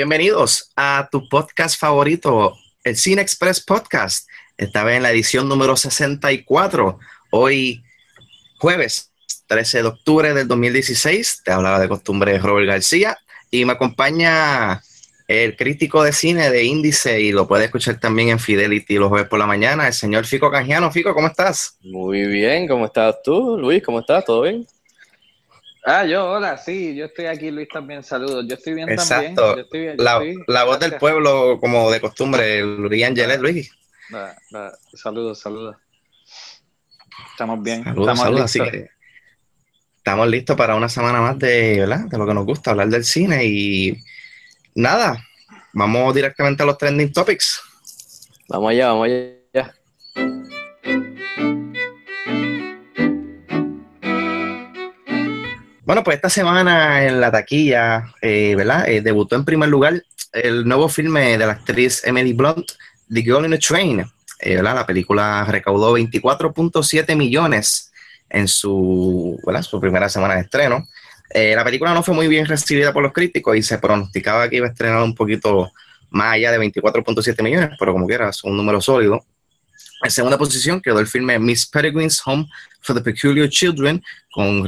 [0.00, 4.26] Bienvenidos a tu podcast favorito, el Cine Express Podcast.
[4.56, 6.98] Esta vez en la edición número 64.
[7.32, 7.84] Hoy,
[8.56, 9.12] jueves
[9.46, 11.42] 13 de octubre del 2016.
[11.44, 13.18] Te hablaba de costumbre Robert García
[13.50, 14.82] y me acompaña
[15.28, 19.28] el crítico de cine de Índice y lo puede escuchar también en Fidelity los jueves
[19.28, 20.90] por la mañana, el señor Fico Canjiano.
[20.90, 21.76] Fico, ¿cómo estás?
[21.82, 23.82] Muy bien, ¿cómo estás tú, Luis?
[23.82, 24.24] ¿Cómo estás?
[24.24, 24.66] ¿Todo bien?
[25.84, 28.44] Ah, yo, hola, sí, yo estoy aquí, Luis, también, saludos.
[28.46, 29.14] Yo estoy bien Exacto.
[29.42, 29.56] también.
[29.56, 33.40] Yo estoy bien, yo La, estoy- la voz del pueblo, como de costumbre, Luis Angelet,
[33.40, 33.70] Luis.
[34.14, 35.76] Va, va, Saludos, saludos.
[37.32, 37.82] Estamos bien.
[37.84, 38.44] Saludos, estamos saludos.
[38.44, 38.78] Así listos.
[38.80, 38.90] que
[39.96, 42.00] estamos listos para una semana más de, ¿verdad?
[42.00, 43.44] de lo que nos gusta, hablar del cine.
[43.46, 43.96] Y
[44.74, 45.24] nada,
[45.72, 47.62] vamos directamente a los trending topics.
[48.48, 49.39] Vamos allá, vamos allá.
[55.90, 58.88] Bueno, pues esta semana en la taquilla, eh, ¿verdad?
[58.88, 62.70] Eh, debutó en primer lugar el nuevo filme de la actriz Emily Blunt,
[63.12, 64.06] The Girl in a Train.
[64.38, 64.62] Eh.
[64.62, 67.90] La película recaudó 24.7 millones
[68.28, 69.36] en su,
[69.80, 70.86] primera semana de estreno.
[71.34, 74.68] La película no fue muy bien recibida por los críticos y se pronosticaba que iba
[74.68, 75.72] a estrenar un poquito
[76.10, 79.24] más allá de 24.7 millones, pero como quiera, es un número sólido.
[80.04, 82.46] En segunda posición quedó el filme Miss Peregrine's Home
[82.80, 84.64] for the Peculiar Children, con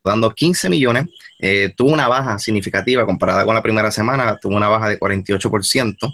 [0.00, 1.06] recaudando 15 millones.
[1.38, 6.12] Eh, tuvo una baja significativa comparada con la primera semana, tuvo una baja de 48%.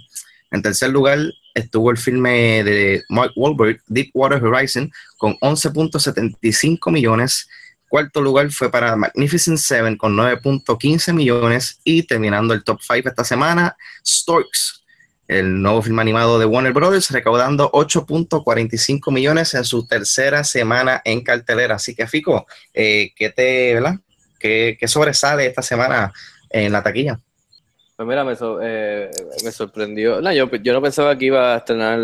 [0.50, 1.18] En tercer lugar
[1.54, 7.48] estuvo el filme de Mark Wahlberg, Deepwater Horizon, con 11.75 millones.
[7.88, 11.80] Cuarto lugar fue para Magnificent Seven con 9.15 millones.
[11.84, 14.84] Y terminando el top 5 esta semana, Storks,
[15.28, 21.22] el nuevo film animado de Warner Brothers, recaudando 8.45 millones en su tercera semana en
[21.22, 21.76] cartelera.
[21.76, 23.96] Así que, Fico, eh, ¿qué te, ¿verdad?
[24.38, 26.12] ¿Qué, sobresale esta semana
[26.50, 27.18] en la taquilla?
[27.96, 29.10] Pues mira, me, so- eh,
[29.44, 30.20] me sorprendió.
[30.20, 31.98] No, yo, no pensaba que iba a estrenar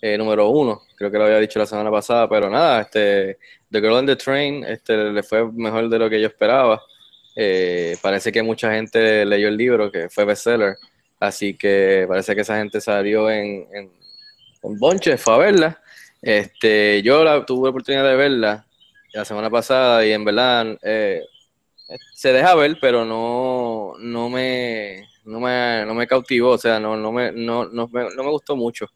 [0.00, 3.38] eh, número uno, creo que lo había dicho la semana pasada, pero nada, este,
[3.70, 6.80] The Girl on the Train este, le fue mejor de lo que yo esperaba.
[7.34, 10.76] Eh, parece que mucha gente leyó el libro, que fue bestseller,
[11.20, 13.92] así que parece que esa gente salió en, en,
[14.62, 15.82] en bonches, fue a verla.
[16.20, 18.66] Este, yo la, tuve la oportunidad de verla
[19.12, 21.22] la semana pasada y en verdad eh,
[22.14, 26.96] se deja ver, pero no, no me, no me, no me cautivó, o sea, no,
[26.96, 28.86] no me, no, no me, no me gustó mucho.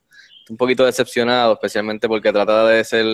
[0.41, 3.07] Estoy un poquito decepcionado, especialmente porque trata de ser,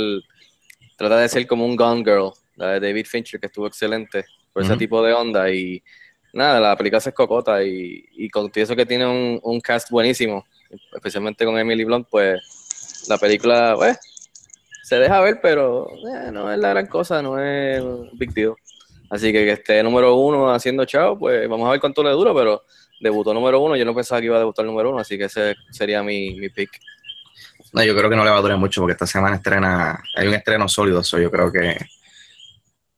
[0.97, 4.63] trata de ser como un Gone Girl, la de David Fincher, que estuvo excelente por
[4.63, 5.83] ese tipo de onda y
[6.33, 9.07] nada, la película se escocota y, y con eso que tiene
[9.43, 10.45] un, cast buenísimo,
[10.93, 13.99] especialmente con Emily Blunt, pues la película, pues,
[14.83, 17.83] se deja ver, pero eh, no es la gran cosa, no es
[18.15, 18.55] big deal.
[19.11, 22.35] Así que que esté número uno haciendo chao, pues vamos a ver cuánto le dura,
[22.35, 22.63] pero
[23.01, 25.55] debutó número uno, yo no pensaba que iba a debutar número uno, así que ese
[25.71, 26.71] sería mi, mi pick.
[27.73, 30.27] No, yo creo que no le va a durar mucho porque esta semana estrena, hay
[30.27, 31.77] un estreno sólido, eso yo creo que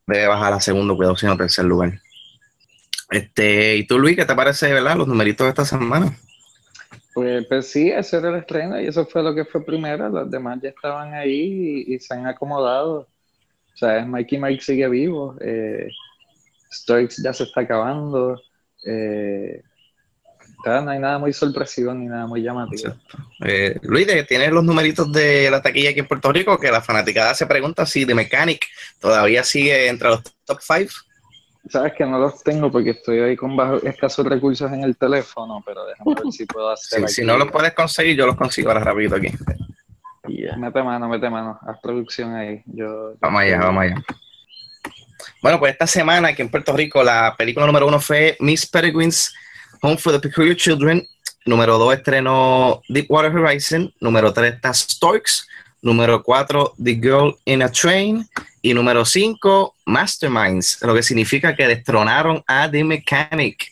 [0.06, 2.00] debe bajar a segundo, cuidado, sino tercer lugar.
[3.10, 4.96] Este, y tú, Luis, ¿qué te parece, verdad?
[4.96, 6.16] Los numeritos de esta semana.
[7.12, 10.08] Pues, pues sí, ese era el estreno y eso fue lo que fue primero.
[10.08, 13.08] Los demás ya estaban ahí y, y se han acomodado.
[13.74, 15.36] O sea, Mikey Mike sigue vivo.
[15.40, 15.88] Eh,
[16.72, 18.40] Storks ya se está acabando.
[18.86, 19.62] Eh,
[20.64, 22.94] no hay nada muy sorpresivo ni nada muy llamativo.
[23.44, 26.58] Eh, Luis, ¿de- ¿tienes los numeritos de la taquilla aquí en Puerto Rico?
[26.60, 28.66] Que la fanaticada se pregunta si The Mechanic
[29.00, 30.92] todavía sigue entre los top 5.
[31.68, 35.62] Sabes que no los tengo porque estoy ahí con bajo, escasos recursos en el teléfono,
[35.64, 37.06] pero déjame ver si puedo hacer.
[37.08, 39.28] Si, no los puedes conseguir, yo los consigo ahora rapidito aquí.
[40.56, 41.58] Mete mano, mete mano.
[41.62, 42.62] Haz producción ahí.
[42.66, 44.02] Yo, Vamos allá, vamos allá.
[45.42, 49.32] Bueno, pues esta semana aquí en Puerto Rico la película número uno fue Miss Peregrine's
[49.82, 51.06] Home for the Peculiar Children.
[51.46, 53.92] Número dos estrenó Deepwater Horizon.
[54.00, 55.48] Número tres está Storks.
[55.82, 58.26] Número cuatro The Girl in a Train.
[58.62, 63.68] Y número cinco Masterminds, lo que significa que destronaron a The Mechanic.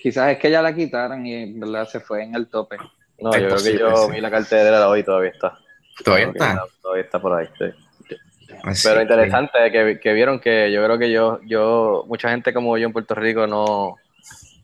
[0.00, 2.76] Quizás es que ya la quitaron y en verdad se fue en el tope.
[3.18, 4.12] No, Es yo creo que yo sí.
[4.12, 5.58] vi la cartera de hoy todavía está.
[6.04, 6.64] Todavía está.
[6.80, 8.16] Todavía está por ahí, sí.
[8.62, 12.76] Así Pero interesante que, que vieron que yo creo que yo, yo, mucha gente como
[12.78, 13.96] yo en Puerto Rico no,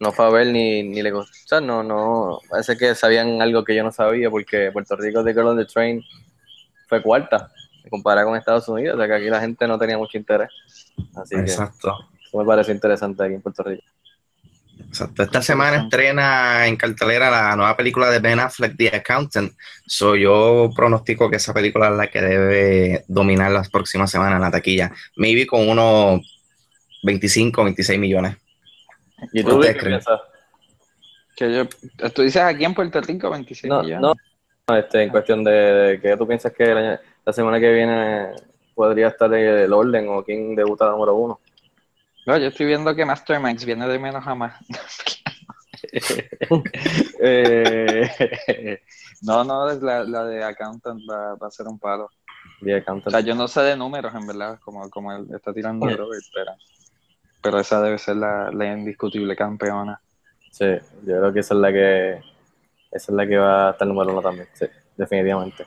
[0.00, 1.32] no fue a ver ni, ni le gustó.
[1.32, 5.24] O sea, no, no, parece que sabían algo que yo no sabía porque Puerto Rico
[5.24, 6.02] The Girl on the Train
[6.86, 7.50] fue cuarta
[7.88, 10.48] comparada con Estados Unidos, o sea que aquí la gente no tenía mucho interés.
[11.14, 11.94] Así que Exacto.
[12.26, 13.84] eso me parece interesante aquí en Puerto Rico.
[14.88, 15.22] Exacto.
[15.22, 19.52] Esta semana estrena en cartelera la nueva película de Ben Affleck, The Accountant.
[19.86, 24.42] So, yo pronostico que esa película es la que debe dominar las próximas semanas en
[24.42, 24.92] la taquilla.
[25.16, 26.20] Maybe con unos
[27.04, 28.36] 25, 26 millones.
[29.32, 30.20] ¿Y tú, ¿Ustedes Luis, qué piensas?
[31.36, 34.00] Que yo, tú dices aquí en Puerto Rico 26 No, millones.
[34.02, 34.14] no,
[34.74, 38.32] este, en cuestión de, de que tú piensas que la semana que viene
[38.74, 41.40] podría estar el orden o quién debuta número uno.
[42.26, 44.54] No, yo estoy viendo que Mastermax viene de menos a más.
[47.20, 48.80] Eh,
[49.22, 52.10] no, no, la, la de Accountant va, va a ser un palo.
[53.06, 56.24] O sea, yo no sé de números, en verdad, como, como él está tirando Robert,
[56.34, 56.52] pero,
[57.42, 60.00] pero esa debe ser la, la indiscutible campeona.
[60.50, 60.66] Sí,
[61.06, 62.20] yo creo que esa es la que
[62.90, 64.66] esa es la que va a estar número uno también, sí,
[64.96, 65.64] definitivamente.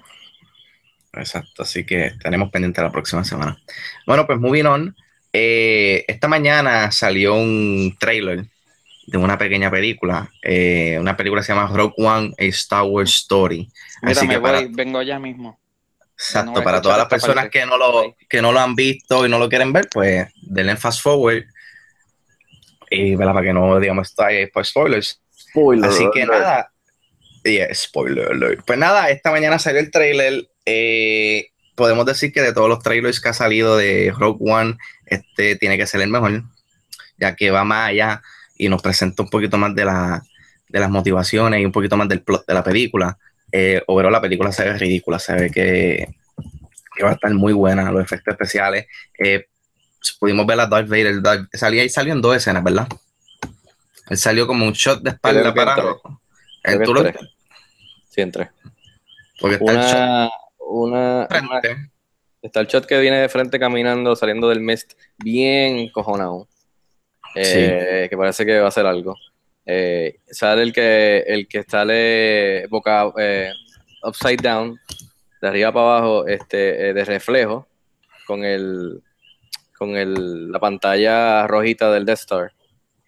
[1.14, 3.58] Exacto, así que tenemos pendiente la próxima semana.
[4.06, 4.96] Bueno, pues moving on.
[5.34, 8.46] eh, esta mañana salió un trailer
[9.08, 10.32] de una pequeña película.
[10.44, 13.72] eh, una película que se llama Rogue One, a Star Wars Story.
[14.02, 15.60] Mira, Así me que para, voy, vengo ya mismo.
[16.18, 17.50] exacto, no para todas las personas parte.
[17.50, 20.78] que no, lo, que no lo han visto y no lo quieren ver, pues denle
[20.78, 21.44] fast forward.
[22.90, 23.34] Y ¿verdad?
[23.34, 25.22] para que no digamos está ahí por spoilers.
[25.82, 26.72] Así que nada.
[27.44, 28.66] Yeah, spoiler alert.
[28.66, 30.50] Pues nada, esta mañana salió el trailer.
[30.66, 35.56] eh, podemos decir que de todos los trailers que ha salido de Rogue One, este
[35.56, 36.44] tiene que ser el mejor,
[37.18, 38.22] ya que va más allá
[38.58, 40.22] y nos presenta un poquito más de, la,
[40.68, 43.18] de las motivaciones y un poquito más del plot de la película.
[43.52, 46.08] Eh, overall, la película se ve ridícula, se ve que,
[46.96, 48.86] que va a estar muy buena, los efectos especiales.
[49.18, 49.48] Eh,
[50.20, 52.88] pudimos ver a Darth Vader, Darth- salía, y salió en dos escenas, ¿verdad?
[54.10, 55.76] Él salió como un shot de espalda para.
[56.78, 57.04] Creo tú lo-.
[58.10, 58.26] Sí,
[59.40, 61.92] porque está el shot Una, una- frente.
[62.42, 66.48] está el shot que viene de frente caminando, saliendo del mist, bien cojonado.
[67.36, 69.16] Eh, Que parece que va a hacer algo.
[69.66, 73.52] Eh, sale el que, el que sale boca eh,
[74.04, 74.80] upside down,
[75.42, 77.68] de arriba para abajo, este, eh, de reflejo,
[78.26, 79.02] con el
[79.78, 82.52] con el, la pantalla rojita del Death Star.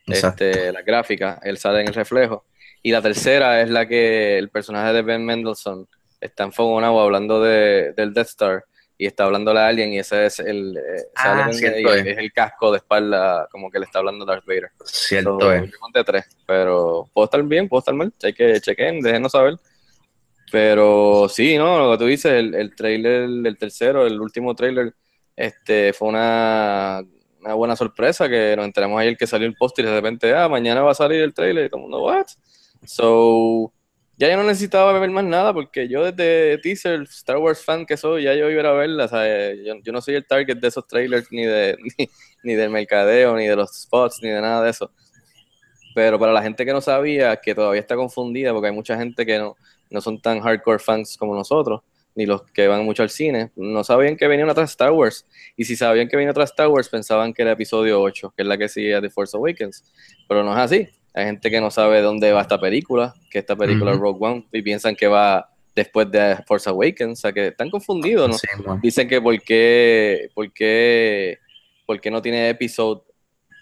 [0.08, 0.46] Exacto.
[0.46, 2.46] este, la gráfica, él sale en el reflejo.
[2.84, 5.88] Y la tercera es la que el personaje de Ben Mendelsohn
[6.20, 8.64] está enfogonado hablando de, del Death Star
[8.98, 12.06] y está hablando a alguien y ese es el, eh, Ah, cierto es.
[12.06, 14.70] es el casco de espalda como que le está hablando Darth Vader.
[14.86, 15.72] Cierto So, es.
[15.96, 19.56] yo tres, pero puedo estar bien, puedo estar mal, cheque, chequen, déjenos saber.
[20.52, 21.80] Pero sí, ¿no?
[21.80, 24.94] Lo que tú dices, el, el trailer, el tercero, el último trailer,
[25.36, 27.02] este, fue una,
[27.40, 30.50] una buena sorpresa que nos enteramos ayer que salió el póster y de repente, ah,
[30.50, 32.26] mañana va a salir el trailer y todo el mundo, what?
[32.86, 33.74] So,
[34.18, 37.98] ya yo no necesitaba ver más nada porque yo desde teaser, Star Wars fan que
[37.98, 40.88] soy, ya yo iba a verla, sea, yo, yo no soy el target de esos
[40.88, 42.10] trailers ni de ni,
[42.44, 44.92] ni del mercadeo, ni de los spots, ni de nada de eso.
[45.94, 49.26] Pero para la gente que no sabía, que todavía está confundida, porque hay mucha gente
[49.26, 49.56] que no,
[49.90, 51.82] no son tan hardcore fans como nosotros,
[52.16, 55.26] ni los que van mucho al cine, no sabían que venía tras Star Wars.
[55.58, 58.48] Y si sabían que venía otra Star Wars, pensaban que era episodio 8, que es
[58.48, 59.84] la que sigue a The Force Awakens.
[60.28, 60.88] Pero no es así.
[61.14, 64.06] Hay gente que no sabe dónde va esta película, que esta película es Ujú.
[64.06, 68.30] Rogue One, y piensan que va después de Force Awakens, o sea que están confundidos,
[68.30, 68.38] ¿no?
[68.38, 68.48] Sí.
[68.82, 71.40] Dicen que por qué, por qué,
[71.86, 73.02] por qué no tiene episode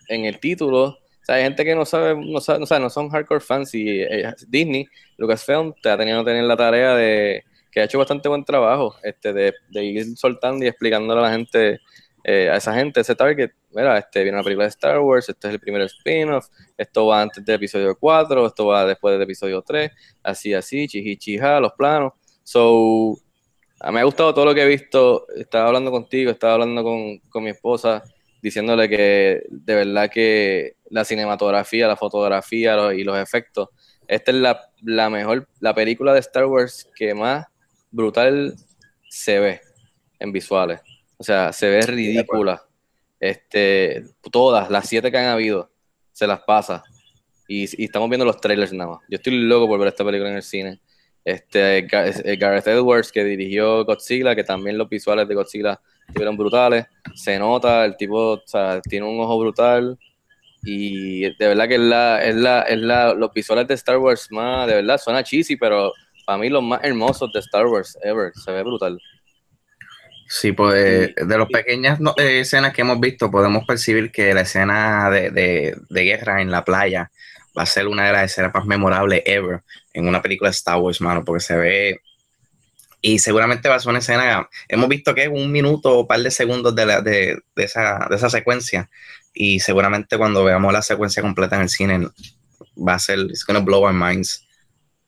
[0.07, 0.83] en el título.
[0.85, 3.73] O sea, hay gente que no sabe, no sabe, o sea, no son hardcore fans
[3.75, 7.99] y eh, Disney, Lucasfilm, te ha tenido que tener la tarea de que ha hecho
[7.99, 11.79] bastante buen trabajo, este, de, de ir soltando y explicándole a la gente,
[12.23, 15.47] eh, a esa gente, ese target, mira, este viene una película de Star Wars, este
[15.47, 16.47] es el primer spin-off,
[16.77, 19.91] esto va antes del episodio 4, esto va después del episodio 3,
[20.23, 22.13] así, así, chiji, chija, los planos.
[22.43, 23.17] So,
[23.91, 25.27] me ha gustado todo lo que he visto.
[25.35, 28.03] Estaba hablando contigo, estaba hablando con, con mi esposa,
[28.41, 33.69] diciéndole que de verdad que la cinematografía, la fotografía y los efectos,
[34.07, 37.45] esta es la, la mejor, la película de Star Wars que más
[37.91, 38.55] brutal
[39.07, 39.61] se ve
[40.19, 40.81] en visuales.
[41.19, 42.63] O sea, se ve ridícula.
[43.19, 45.69] Este, todas, las siete que han habido,
[46.13, 46.81] se las pasa.
[47.47, 48.99] Y, y estamos viendo los trailers nada más.
[49.09, 50.79] Yo estoy loco por ver esta película en el cine.
[51.25, 56.37] Este, Ga- eh, Gareth Edwards, que dirigió Godzilla, que también los visuales de Godzilla estuvieron
[56.37, 56.85] brutales.
[57.13, 59.99] Se nota, el tipo o sea, tiene un ojo brutal.
[60.63, 64.27] Y de verdad que es la, es la, es la, los visuales de Star Wars
[64.31, 65.93] más, de verdad, suena cheesy, pero
[66.25, 68.31] para mí los más hermosos de Star Wars ever.
[68.35, 68.99] Se ve brutal.
[70.31, 74.41] Sí, pues de las pequeñas no- eh, escenas que hemos visto, podemos percibir que la
[74.41, 77.09] escena de, de- de guerra en la playa
[77.57, 80.77] va a ser una de las escenas más memorables ever en una película de Star
[80.77, 82.01] Wars, mano, porque se ve
[83.01, 86.07] y seguramente va a ser una escena, hemos visto que es un minuto o un
[86.07, 88.87] par de segundos de, la- de, de esa, de esa secuencia
[89.33, 92.07] y seguramente cuando veamos la secuencia completa en el cine
[92.77, 94.45] va a ser, it's gonna blow our minds.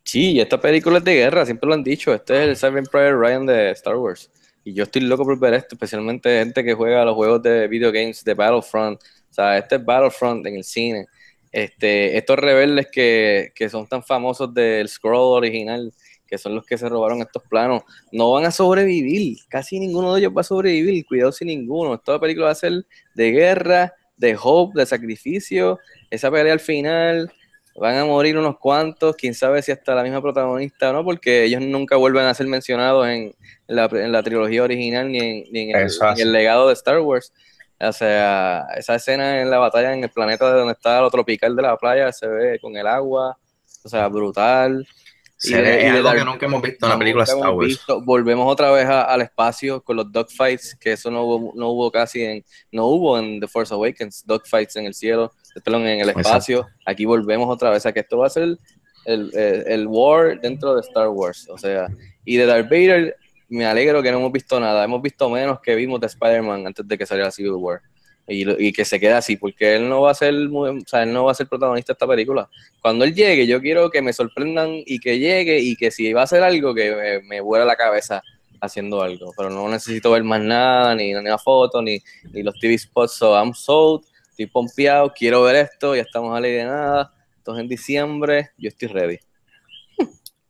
[0.04, 2.12] Sí, esta película es de guerra, siempre lo han dicho.
[2.12, 4.32] Este es el Saving Private Ryan de Star Wars.
[4.64, 7.92] Y yo estoy loco por ver esto, especialmente gente que juega los juegos de video
[7.92, 9.02] games de Battlefront.
[9.02, 11.08] O sea, este es Battlefront en el cine.
[11.52, 15.92] Este, estos rebeldes que, que son tan famosos del scroll original,
[16.28, 19.38] que son los que se robaron estos planos, no van a sobrevivir.
[19.50, 21.06] Casi ninguno de ellos va a sobrevivir.
[21.06, 21.96] Cuidado sin ninguno.
[21.96, 25.80] Esta película va a ser de guerra, de hope, de sacrificio.
[26.10, 27.32] Esa pelea al final,
[27.76, 31.44] van a morir unos cuantos, quién sabe si hasta la misma protagonista o no, porque
[31.46, 33.34] ellos nunca vuelven a ser mencionados en
[33.68, 37.32] la, en la trilogía original ni en, ni en el, ni legado de Star Wars.
[37.80, 41.56] O sea, esa escena en la batalla en el planeta de donde está lo tropical
[41.56, 43.38] de la playa se ve con el agua,
[43.84, 44.88] o sea, brutal.
[45.38, 47.68] Se de- ve- y es algo que nunca hemos visto en no, película Star Wars.
[47.68, 48.02] visto.
[48.04, 51.92] Volvemos otra vez a- al espacio con los dogfights, que eso no hubo, no hubo
[51.92, 55.32] casi en, no hubo en The Force Awakens, dogfights en el cielo,
[55.64, 56.20] perdón, en el Exacto.
[56.22, 56.68] espacio.
[56.86, 58.60] Aquí volvemos otra vez a que esto va a ser el,
[59.06, 59.32] el,
[59.68, 61.48] el- war dentro de Star Wars.
[61.50, 61.88] O sea,
[62.26, 63.16] y de Darth Vader,
[63.50, 64.84] me alegro que no hemos visto nada.
[64.84, 67.82] Hemos visto menos que vimos de Spider-Man antes de que saliera Civil War.
[68.28, 71.12] Y, y que se quede así, porque él no va a ser o sea, él
[71.12, 72.48] no va a ser protagonista de esta película.
[72.82, 76.22] Cuando él llegue, yo quiero que me sorprendan y que llegue y que si va
[76.22, 78.22] a hacer algo, que me, me vuela la cabeza
[78.62, 79.34] haciendo algo.
[79.36, 82.00] Pero no necesito ver más nada, ni ni una foto, ni,
[82.32, 83.14] ni los TV spots.
[83.14, 87.14] So I'm sold, estoy pompeado, quiero ver esto, ya estamos a ley de nada.
[87.38, 89.20] Entonces en diciembre, yo estoy ready.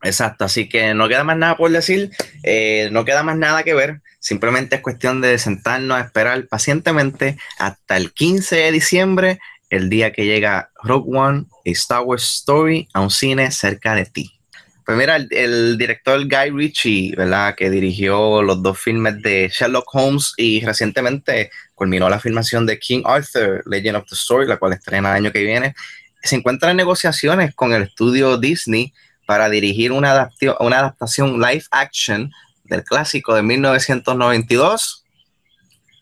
[0.03, 2.11] Exacto, así que no queda más nada por decir,
[2.43, 7.37] eh, no queda más nada que ver, simplemente es cuestión de sentarnos a esperar pacientemente
[7.59, 12.87] hasta el 15 de diciembre, el día que llega Rogue One, a Star Wars Story,
[12.93, 14.40] a un cine cerca de ti.
[14.85, 17.55] Pues mira, el, el director Guy Ritchie, ¿verdad?
[17.55, 23.03] Que dirigió los dos filmes de Sherlock Holmes y recientemente culminó la filmación de King
[23.05, 25.75] Arthur, Legend of the Story, la cual estrena el año que viene.
[26.23, 28.93] Se encuentra en negociaciones con el estudio Disney
[29.27, 32.31] para dirigir una, una adaptación live action
[32.63, 35.05] del clásico de 1992,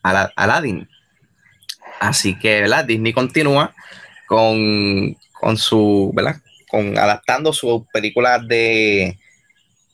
[0.02, 0.88] Ala- Aladdin.
[2.00, 2.84] Así que, ¿verdad?
[2.86, 3.74] Disney continúa
[4.26, 6.36] con, con su, ¿verdad?
[6.70, 9.18] Con adaptando sus películas de,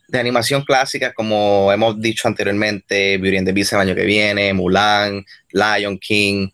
[0.08, 4.52] de animación clásica, como hemos dicho anteriormente, Beauty and the Beast el año que viene,
[4.52, 6.48] Mulan, Lion King.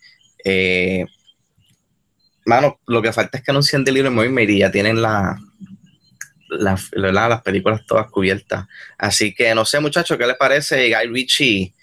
[0.44, 1.04] eh,
[2.44, 5.38] mano, lo que falta es que anuncien The Little Mermaid y ya tienen la,
[6.48, 8.66] las películas todas cubiertas.
[8.98, 11.74] Así que no sé, muchachos, ¿qué les parece Guy Ritchie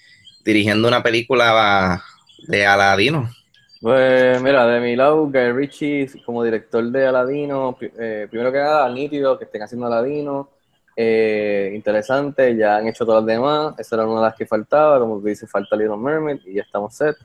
[0.43, 2.03] dirigiendo una película
[2.47, 3.33] de Aladino?
[3.81, 8.89] Pues mira, de mi lado, Guy Ritchie como director de Aladino, eh, primero que nada,
[8.89, 10.49] nítido que estén haciendo Aladino,
[10.97, 14.99] eh, interesante, ya han hecho todas las demás, esa era una de las que faltaba,
[14.99, 17.15] como dice, falta Little Mermaid y ya estamos set.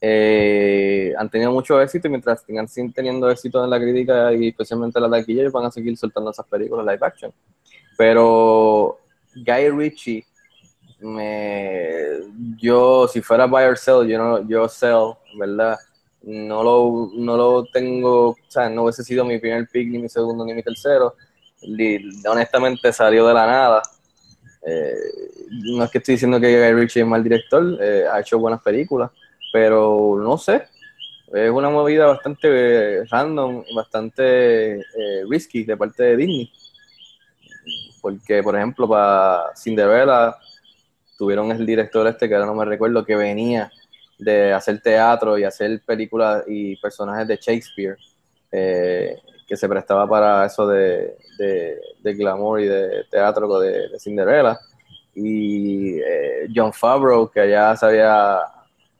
[0.00, 5.00] Eh, han tenido mucho éxito y mientras sin teniendo éxito en la crítica y especialmente
[5.00, 7.32] en la taquilla, van a seguir soltando esas películas live action.
[7.96, 8.98] Pero
[9.34, 10.24] Guy Ritchie,
[11.00, 12.20] me,
[12.56, 15.76] yo si fuera buy or sell, yo no, yo sell, ¿verdad?
[16.30, 20.10] No lo, no lo tengo, o sea, no hubiese sido mi primer pick, ni mi
[20.10, 21.14] segundo, ni mi tercero.
[22.30, 23.82] Honestamente salió de la nada.
[24.62, 24.92] Eh,
[25.74, 28.60] no es que estoy diciendo que Guy Ritchie es mal director, eh, ha hecho buenas
[28.60, 29.10] películas,
[29.50, 30.66] pero no sé.
[31.32, 36.52] Es una movida bastante eh, random, bastante eh, risky de parte de Disney.
[38.02, 40.36] Porque, por ejemplo, para Cinderella
[41.16, 43.72] tuvieron el director este, que ahora no me recuerdo, que venía
[44.18, 47.96] de hacer teatro y hacer películas y personajes de Shakespeare,
[48.50, 53.98] eh, que se prestaba para eso de, de, de glamour y de teatro de, de
[53.98, 54.58] Cinderella.
[55.14, 58.40] Y eh, John Favreau, que allá se había,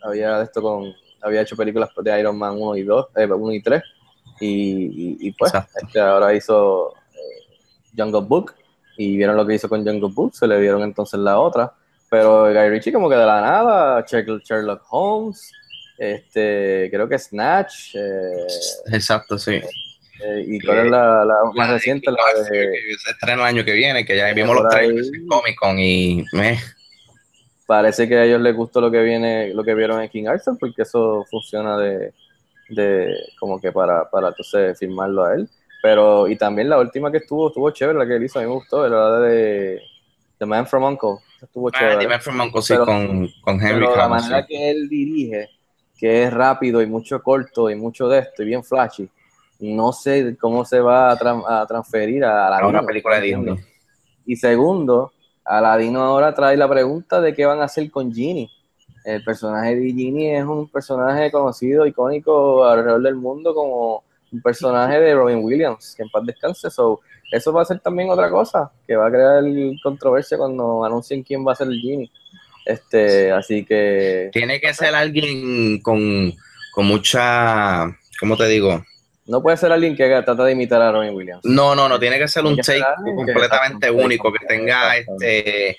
[0.02, 3.62] había, esto con, había hecho películas de Iron Man 1 y 2, eh, 1 y
[3.62, 3.82] 3,
[4.40, 7.56] y, y, y pues este, ahora hizo eh,
[7.96, 8.54] Jungle Book,
[8.96, 11.72] y vieron lo que hizo con Jungle Book, se le vieron entonces la otra.
[12.10, 15.52] Pero Guy Ritchie como que de la nada, Sherlock Holmes,
[15.98, 18.46] este, creo que Snatch, eh,
[18.92, 19.54] Exacto, sí.
[19.54, 22.48] eh, y cuál es la, la más reciente, la de...
[22.50, 25.78] que se estrena el año que viene, que ya vimos los trailers en Comic Con
[25.78, 26.58] y meh,
[27.66, 30.56] Parece que a ellos les gustó lo que viene, lo que vieron en King Arthur,
[30.58, 32.14] porque eso funciona de,
[32.70, 35.46] de como que para, para entonces firmarlo a él.
[35.82, 38.48] Pero, y también la última que estuvo, estuvo chévere, la que él hizo, a mí
[38.48, 39.82] me gustó, era la de
[40.38, 41.18] The Man from Uncle.
[41.40, 42.20] Estuvo Ah, chévere.
[42.20, 45.48] From Uncle, Pero- con, con Henry Pero la manera que él dirige,
[45.96, 49.08] que es rápido y mucho corto y mucho de esto y bien flashy,
[49.60, 52.68] no sé cómo se va a, tran- a transferir a A Aladino.
[52.68, 53.26] una película de.
[53.26, 53.56] Disney.
[54.26, 55.12] Y segundo,
[55.44, 58.50] Aladino ahora trae la pregunta de qué van a hacer con Genie.
[59.04, 65.00] El personaje de Genie es un personaje conocido, icónico alrededor del mundo como un personaje
[65.00, 66.70] de Robin Williams, que en paz descanse.
[66.70, 67.00] So,
[67.32, 69.42] eso va a ser también otra cosa, que va a crear
[69.82, 72.10] controversia cuando anuncien quién va a ser el Genie.
[72.64, 76.32] Este, así que Tiene que ser alguien con,
[76.72, 77.86] con mucha,
[78.20, 78.84] ¿cómo te digo?
[79.26, 81.44] no puede ser alguien que trata de imitar a Robin Williams.
[81.44, 85.76] No, no, no, tiene que ser un take que- completamente único, que tenga este,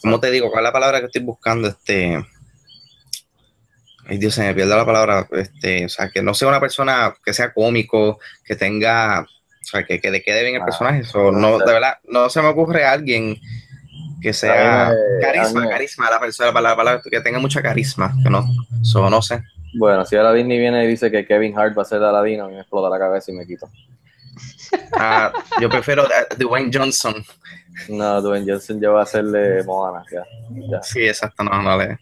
[0.00, 0.48] ¿cómo te digo?
[0.48, 1.66] ¿Cuál es la palabra que estoy buscando?
[1.66, 2.24] Este,
[4.08, 7.14] ay Dios, se me pierde la palabra, este, o sea, que no sea una persona
[7.24, 9.26] que sea cómico, que tenga, o
[9.64, 12.42] sea, que, que le quede bien el Ah, personaje, eso, no de verdad, no se
[12.42, 13.36] me ocurre alguien
[14.20, 18.14] que sea me- a carisma, carisma, la persona, la palabra, palabra, que tenga mucha carisma,
[18.22, 18.44] que no,
[18.80, 19.42] eso no sé.
[19.76, 22.48] Bueno, si ahora Disney viene y dice que Kevin Hart va a ser Aladino, a
[22.48, 23.68] mí me explota la cabeza y me quito.
[24.96, 26.06] Ah, yo prefiero
[26.38, 27.24] Dwayne Johnson.
[27.88, 30.24] No, Dwayne Johnson ya va a hacerle Moana, ya.
[30.70, 30.82] ya.
[30.82, 31.98] Sí, exacto, no, no le.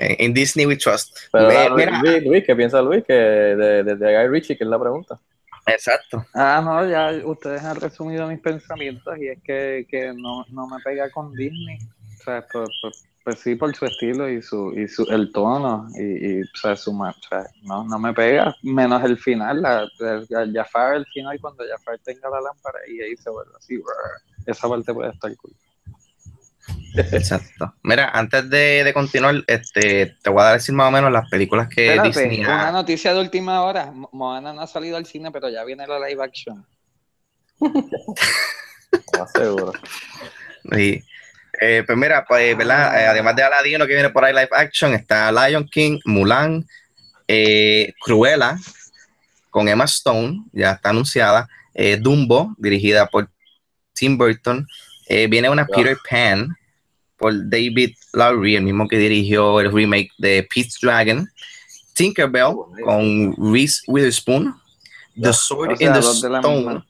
[0.00, 1.16] En, Disney we trust.
[1.32, 3.04] Pero Me- mira, Luis, Luis, ¿qué piensa Luis?
[3.04, 5.18] Que de, de, de Guy Ritchie, que es la pregunta.
[5.66, 6.24] exacto.
[6.34, 10.78] Ah, no, ya ustedes han resumido mis pensamientos y es que, que no, no me
[10.82, 11.78] pega con Disney.
[12.20, 12.92] O sea, por, por-
[13.24, 16.74] pues sí, por su estilo y su, y su el tono y, y, o sea,
[16.76, 21.04] su o sea, no, no me pega, menos el final, la, el, el Jafar, el
[21.04, 24.22] final cuando Jafar tenga la lámpara y ahí se vuelve así, brr.
[24.46, 25.52] esa parte puede estar cool.
[26.94, 27.74] Exacto.
[27.82, 31.68] Mira, antes de, de continuar, este, te voy a decir más o menos las películas
[31.68, 35.30] que Espérate, Disney una noticia de última hora, Mo- Moana no ha salido al cine,
[35.30, 36.66] pero ya viene la live action.
[39.34, 39.72] Seguro.
[40.72, 41.02] Sí.
[41.60, 43.00] Eh, pues mira, pues, ¿verdad?
[43.00, 46.64] Eh, además de Aladino que viene por ahí live action, está Lion King, Mulan,
[47.26, 48.56] eh, Cruella,
[49.50, 53.28] con Emma Stone, ya está anunciada, eh, Dumbo, dirigida por
[53.92, 54.66] Tim Burton,
[55.08, 56.54] eh, viene una Peter Pan
[57.18, 61.28] por David Lowry, el mismo que dirigió el remake de Pete's Dragon,
[61.94, 62.54] Tinkerbell
[62.84, 64.54] con Reese Witherspoon,
[65.20, 66.84] The Sword O sea, in the Stone,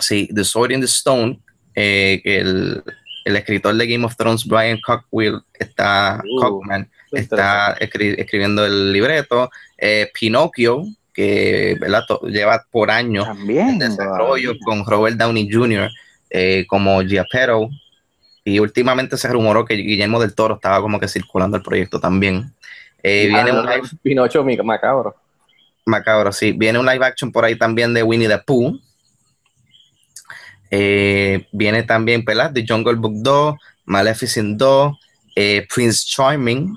[0.00, 1.38] sí, The Sword in the Stone,
[1.74, 2.82] eh, el,
[3.24, 8.92] el escritor de Game of Thrones, Brian Cockwill, está, Uh, Cockman, está escri- escribiendo el
[8.92, 11.76] libreto, eh, Pinocchio, que
[12.28, 13.68] lleva por años También.
[13.70, 15.90] en desarrollo con Robert Downey Jr.
[16.30, 17.68] eh, como Giappero
[18.48, 22.54] y últimamente se rumoró que Guillermo del Toro estaba como que circulando el proyecto también.
[23.02, 25.14] Eh, viene un live Pinocho macabro.
[25.84, 26.52] macabro, sí.
[26.52, 28.80] Viene un live action por ahí también de Winnie the Pooh.
[30.70, 32.52] Eh, viene también, ¿verdad?
[32.52, 34.96] The Jungle Book 2, Maleficent 2,
[35.36, 36.76] eh, Prince Charming.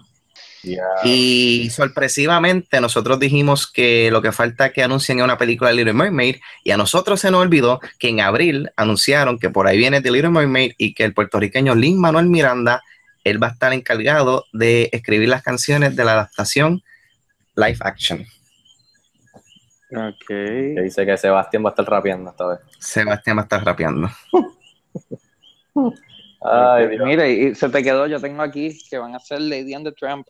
[1.04, 5.94] Y sorpresivamente nosotros dijimos que lo que falta es que anuncien una película de Little
[5.94, 10.02] Mermaid y a nosotros se nos olvidó que en abril anunciaron que por ahí viene
[10.02, 12.82] The Little Mermaid y que el puertorriqueño Lin Manuel Miranda,
[13.24, 16.84] él va a estar encargado de escribir las canciones de la adaptación
[17.56, 18.26] live action.
[19.92, 20.28] Ok.
[20.28, 22.60] Que dice que Sebastián va a estar rapeando esta vez.
[22.80, 24.10] Sebastián va a estar rapeando.
[26.42, 27.06] Ay, Dios.
[27.06, 29.92] Mira, y se te quedó, yo tengo aquí que van a hacer Lady and the
[29.92, 30.28] Tramp,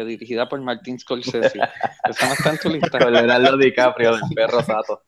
[0.00, 1.58] eh, dirigida por Martin Scorsese.
[2.08, 2.98] Esa no está en tu lista.
[2.98, 5.02] Con Leonardo DiCaprio del perro Sato.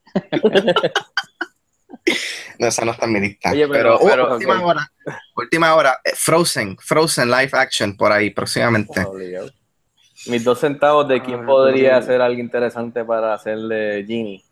[2.58, 3.50] No, esa no está en mi lista.
[3.52, 4.92] Oye, pero, pero- uh, pero- última hora,
[5.36, 9.04] última hora, eh, Frozen, Frozen live action por ahí próximamente.
[9.04, 9.50] Obligado.
[10.26, 12.08] Mis dos centavos de quién Ah, podría sí.
[12.08, 14.42] ser algo interesante para hacerle Genie.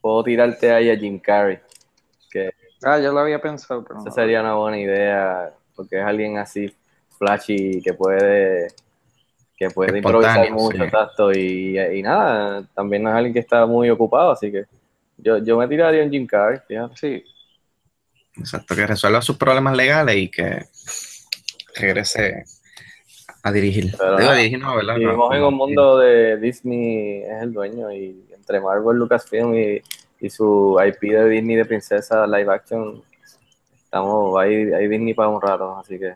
[0.00, 1.58] Puedo tirarte ahí a Jim Carrey.
[2.30, 2.50] Que
[2.84, 4.14] Ah, yo lo había pensado, pero esa no.
[4.14, 5.52] sería una buena idea.
[5.74, 6.72] Porque es alguien así
[7.18, 8.68] flashy que puede
[9.58, 10.78] que puede improvisar mucho,
[11.32, 11.40] sí.
[11.40, 14.64] Y, y nada, también no es alguien que está muy ocupado, así que
[15.16, 16.96] yo, yo me tiraría en Jim Carrey, fíjate.
[16.96, 17.24] Sí,
[18.36, 20.66] Exacto, que resuelva sus problemas legales y que
[21.74, 22.44] regrese
[23.42, 23.94] a dirigir.
[23.98, 24.94] Pero Digo, a dirigir no, ¿verdad?
[24.94, 29.54] Vivimos No, en no, un mundo de Disney, es el dueño, y entre Marvel, Lucasfilm
[29.56, 29.82] y,
[30.20, 33.02] y su IP de Disney de princesa live action,
[33.76, 36.14] estamos ahí, ahí Disney para un rato, así que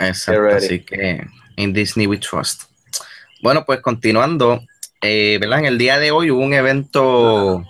[0.00, 1.24] Exacto, así que
[1.56, 2.69] en Disney we trust.
[3.42, 4.60] Bueno, pues continuando,
[5.00, 5.60] eh, ¿verdad?
[5.60, 7.64] En el día de hoy hubo un evento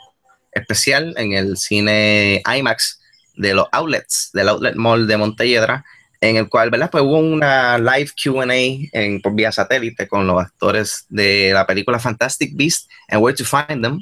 [0.50, 3.00] especial en el cine IMAX
[3.36, 5.84] de los outlets, del Outlet Mall de Montelledra,
[6.20, 6.90] en el cual, ¿verdad?
[6.90, 12.50] Pues hubo una live QA por vía satélite con los actores de la película Fantastic
[12.56, 14.00] Beast and Where to Find Them.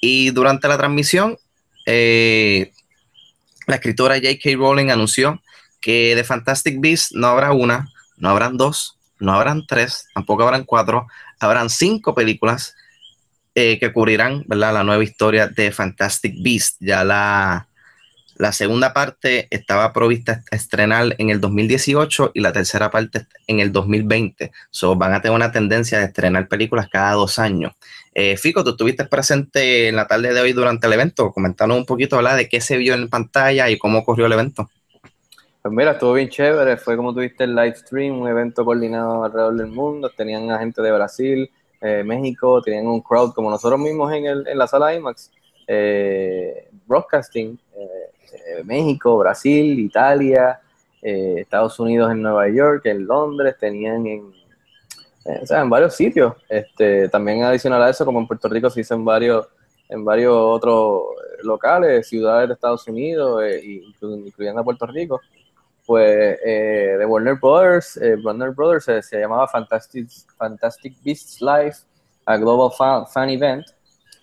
[0.00, 1.36] Y durante la transmisión,
[1.84, 2.70] eh,
[3.66, 4.50] la escritora J.K.
[4.56, 5.42] Rowling anunció
[5.80, 10.64] que de Fantastic Beasts no habrá una, no habrán dos, no habrán tres, tampoco habrán
[10.64, 11.06] cuatro,
[11.38, 12.74] habrán cinco películas
[13.54, 16.76] eh, que cubrirán la nueva historia de Fantastic Beast.
[16.80, 17.68] Ya la,
[18.36, 23.60] la segunda parte estaba provista a estrenar en el 2018 y la tercera parte en
[23.60, 24.50] el 2020.
[24.70, 27.72] So, van a tener una tendencia de estrenar películas cada dos años.
[28.14, 31.30] Eh, Fico, tú estuviste presente en la tarde de hoy durante el evento.
[31.30, 32.36] Comentanos un poquito ¿verdad?
[32.36, 34.68] de qué se vio en pantalla y cómo ocurrió el evento.
[35.62, 36.76] Pues mira, estuvo bien chévere.
[36.76, 40.10] Fue como tuviste el live stream, un evento coordinado alrededor del mundo.
[40.10, 41.48] Tenían a gente de Brasil,
[41.80, 45.30] eh, México, tenían un crowd como nosotros mismos en, el, en la sala IMAX.
[45.68, 50.60] Eh, broadcasting, eh, eh, México, Brasil, Italia,
[51.00, 54.32] Estados Unidos en Nueva York, en Londres, tenían en,
[55.24, 56.34] o sea, en varios sitios.
[56.48, 59.48] Este, también adicional a eso, como en Puerto Rico se hizo en varios,
[59.88, 61.02] en varios otros
[61.42, 65.20] locales, ciudades de Estados Unidos, inclu- incluyendo a Puerto Rico,
[65.86, 71.74] pues eh, de Warner Brothers, eh, Warner Brothers eh, se llamaba Fantastic, Fantastic Beasts Live,
[72.24, 73.66] a Global Fan, Fan Event,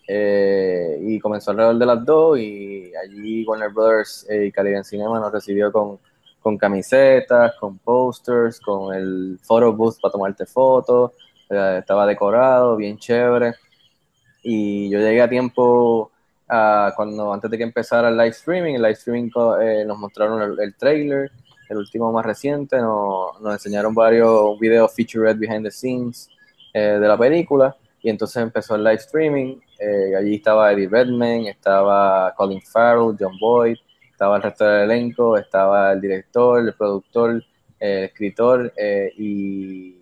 [0.08, 5.32] eh, y comenzó alrededor de las dos y allí Warner Brothers y Caribbean Cinema nos
[5.32, 5.98] recibió con,
[6.40, 11.12] con camisetas, con posters, con el photo booth para tomarte fotos,
[11.48, 13.54] estaba decorado, bien chévere.
[14.42, 16.10] Y yo llegué a tiempo
[16.96, 19.30] cuando antes de que empezara el live streaming, el live streaming
[19.86, 21.30] nos mostraron el trailer,
[21.70, 26.28] el último más reciente, nos, nos enseñaron varios videos featurette behind the scenes
[26.74, 29.56] eh, de la película y entonces empezó el live streaming.
[29.78, 33.76] eh, allí estaba Eddie Redmayne, estaba Colin Farrell, John Boyd,
[34.10, 37.42] estaba el resto del elenco, estaba el director, el productor,
[37.78, 39.96] el escritor eh, y,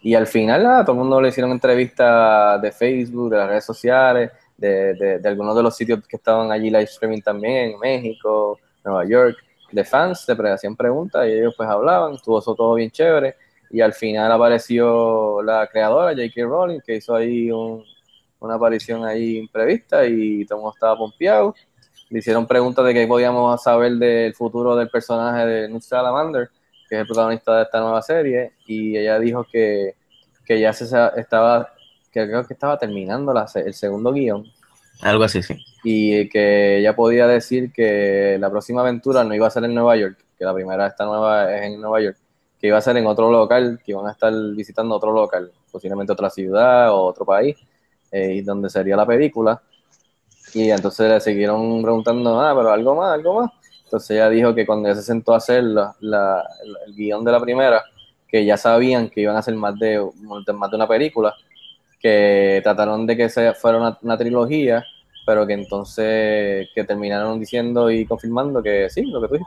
[0.00, 3.64] y al final nada, todo el mundo le hicieron entrevistas de Facebook, de las redes
[3.64, 9.04] sociales, de, de, algunos de los sitios que estaban allí live streaming también, México, Nueva
[9.06, 9.36] York,
[9.72, 13.36] de fans, pre- hacían preguntas y ellos pues hablaban, estuvo eso todo bien chévere
[13.70, 16.42] y al final apareció la creadora J.K.
[16.44, 17.84] Rowling que hizo ahí un-
[18.40, 21.54] una aparición ahí imprevista y todo mundo estaba pompeado.
[22.10, 26.48] Le hicieron preguntas de qué podíamos saber del futuro del personaje de Newt Salamander,
[26.88, 29.94] que es el protagonista de esta nueva serie, y ella dijo que,
[30.44, 30.84] que ya se
[31.16, 31.74] estaba,
[32.10, 34.44] que creo que estaba terminando la el segundo guion,
[35.02, 35.54] Algo así, sí.
[35.82, 39.96] y que ella podía decir que la próxima aventura no iba a ser en Nueva
[39.96, 42.16] York, que la primera esta nueva es en Nueva York,
[42.60, 46.12] que iba a ser en otro local, que iban a estar visitando otro local, posiblemente
[46.12, 47.56] otra ciudad o otro país,
[48.10, 49.62] eh, donde sería la película.
[50.54, 53.50] Y entonces le siguieron preguntando, ah, pero algo más, algo más.
[53.84, 56.44] Entonces ella dijo que cuando ella se sentó a hacer la- la-
[56.86, 57.82] el guion de la primera,
[58.26, 60.04] que ya sabían que iban a hacer más de,
[60.54, 61.34] más de una película,
[61.98, 64.84] que trataron de que se fuera una, una trilogía,
[65.26, 69.46] pero que entonces que terminaron diciendo y confirmando que sí, lo que tú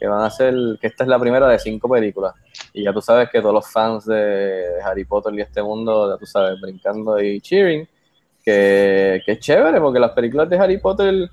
[0.00, 2.34] que van a hacer, que esta es la primera de cinco películas.
[2.72, 6.18] Y ya tú sabes que todos los fans de, Harry Potter y este mundo, ya
[6.18, 7.86] tú sabes, brincando y cheering,
[8.42, 11.30] que, que es chévere, porque las películas de Harry Potter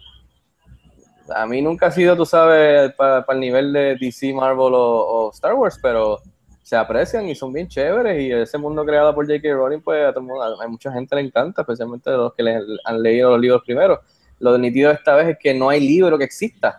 [1.34, 5.56] a mí nunca ha sido, tú sabes, para el nivel de DC, Marvel o Star
[5.56, 6.20] Wars, pero
[6.68, 9.54] se aprecian y son bien chéveres y ese mundo creado por J.K.
[9.54, 13.02] Rowling, pues a, todo mundo- a- mucha gente le encanta, especialmente los que le, han
[13.02, 14.02] leído los libros primero.
[14.40, 16.78] Lo nítido esta vez es que no hay libro que exista,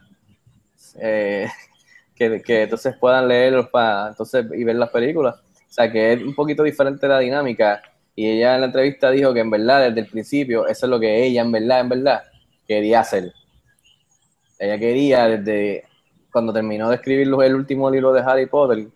[1.01, 1.49] eh,
[2.15, 5.37] que, que entonces puedan leerlos para entonces y ver las películas.
[5.37, 7.81] O sea que es un poquito diferente la dinámica
[8.15, 11.01] y ella en la entrevista dijo que en verdad desde el principio eso es lo
[11.01, 12.23] que ella en verdad, en verdad
[12.67, 13.33] quería hacer.
[14.59, 15.85] Ella quería desde
[16.31, 18.89] cuando terminó de escribir el último libro de Harry Potter,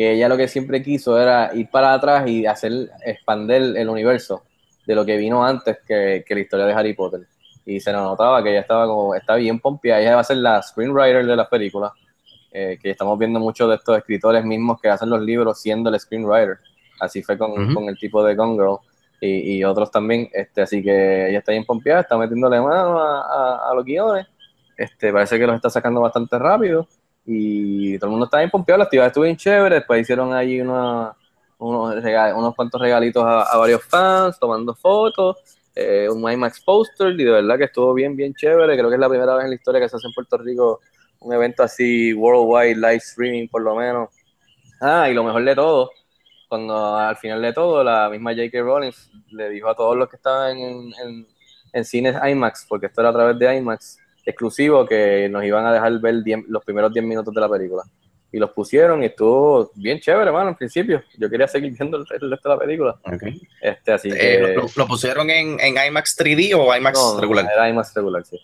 [0.00, 2.72] que ella lo que siempre quiso era ir para atrás y hacer
[3.04, 4.42] expander el universo
[4.86, 7.20] de lo que vino antes que, que la historia de Harry Potter.
[7.66, 10.38] Y se nos notaba que ella estaba como, está bien pompeada, ella va a ser
[10.38, 11.92] la screenwriter de las películas,
[12.52, 16.00] eh, que estamos viendo muchos de estos escritores mismos que hacen los libros siendo el
[16.00, 16.58] screenwriter.
[16.98, 18.78] Así fue con, con el tipo de Gone Girl
[19.20, 20.28] y, y otros también.
[20.32, 24.26] Este, así que ella está bien pompeada, está metiéndole mano a, a- a los guiones.
[24.76, 26.88] Este, parece que los está sacando bastante rápido
[27.24, 28.78] y todo el mundo está bien pompeado.
[28.78, 29.76] La actividad estuvo bien chévere.
[29.76, 31.14] Después hicieron allí una-
[31.58, 31.94] unos,
[32.36, 35.36] unos cuantos regalitos a, a varios fans, tomando fotos,
[35.74, 38.76] eh, un IMAX poster y de verdad que estuvo bien, bien chévere.
[38.76, 40.80] Creo que es la primera vez en la historia que se hace en Puerto Rico
[41.20, 44.08] un evento así, worldwide, live streaming por lo menos.
[44.80, 45.90] Ah, y lo mejor de todo,
[46.48, 48.60] cuando al final de todo la misma J.K.
[48.62, 48.92] Rowling
[49.32, 51.26] le dijo a todos los que estaban en, en,
[51.72, 53.98] en cines IMAX, porque esto era a través de IMAX,
[54.30, 57.82] exclusivo, que nos iban a dejar ver 10 los primeros 10 minutos de la película.
[58.32, 61.02] Y los pusieron y estuvo bien chévere, mano, al principio.
[61.18, 62.96] Yo quería seguir viendo el, el resto de la película.
[63.04, 63.22] Ok.
[63.60, 64.34] Este, así que...
[64.34, 67.46] Eh, ¿lo, lo pusieron en, en IMAX 3D o IMAX No, regular?
[67.52, 68.38] Era IMAX regular, sí.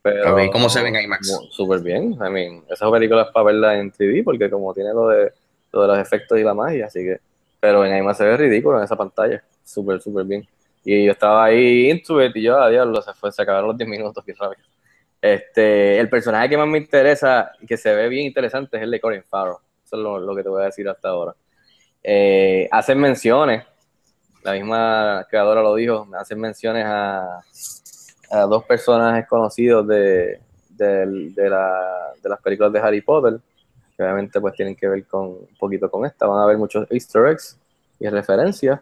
[0.00, 1.38] Pero, ¿cómo se ve en IMAX?
[1.50, 2.12] Súper bien.
[2.14, 5.32] I mean, esa película es para verla en 3D porque como tiene lo de,
[5.72, 7.18] lo de los efectos y la magia, así que...
[7.60, 9.42] Pero en IMAX se ve ridículo en esa pantalla.
[9.64, 10.48] Súper, súper bien.
[10.88, 13.90] Y yo estaba ahí into it y yo, adiós, se, fue, se acabaron los 10
[13.90, 14.64] minutos, qué rápido.
[15.20, 18.90] Este, el personaje que más me interesa y que se ve bien interesante es el
[18.90, 19.56] de Colin Farrell.
[19.84, 21.34] Eso es lo, que te voy a decir hasta ahora.
[22.02, 23.64] Eh, hacen menciones,
[24.42, 27.40] la misma creadora lo dijo, hacen menciones a,
[28.48, 33.40] dos personajes conocidos de, de las películas de Harry Potter,
[33.96, 36.26] que obviamente pues tienen que ver con un poquito con esta.
[36.26, 37.58] Van a haber muchos easter eggs
[37.98, 38.80] y referencias.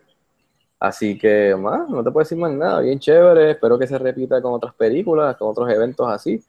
[0.84, 2.80] Así que, más, no te puedo decir más nada.
[2.80, 3.52] Bien chévere.
[3.52, 6.44] Espero que se repita con otras películas, con otros eventos así.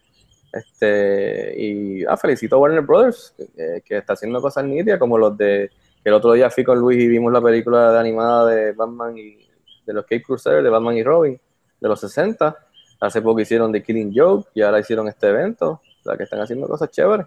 [0.52, 5.38] Este, y ah, felicito a Warner Brothers, que, que está haciendo cosas nítidas, como los
[5.38, 5.72] de.
[6.04, 9.18] que el otro día fui con Luis y vimos la película de animada de Batman
[9.18, 9.38] y.
[9.86, 11.40] de los Cape Crusaders, de Batman y Robin,
[11.80, 12.58] de los 60.
[13.00, 15.82] Hace poco hicieron The Killing Joke y ahora hicieron este evento.
[16.06, 17.26] O que están haciendo cosas chéveres.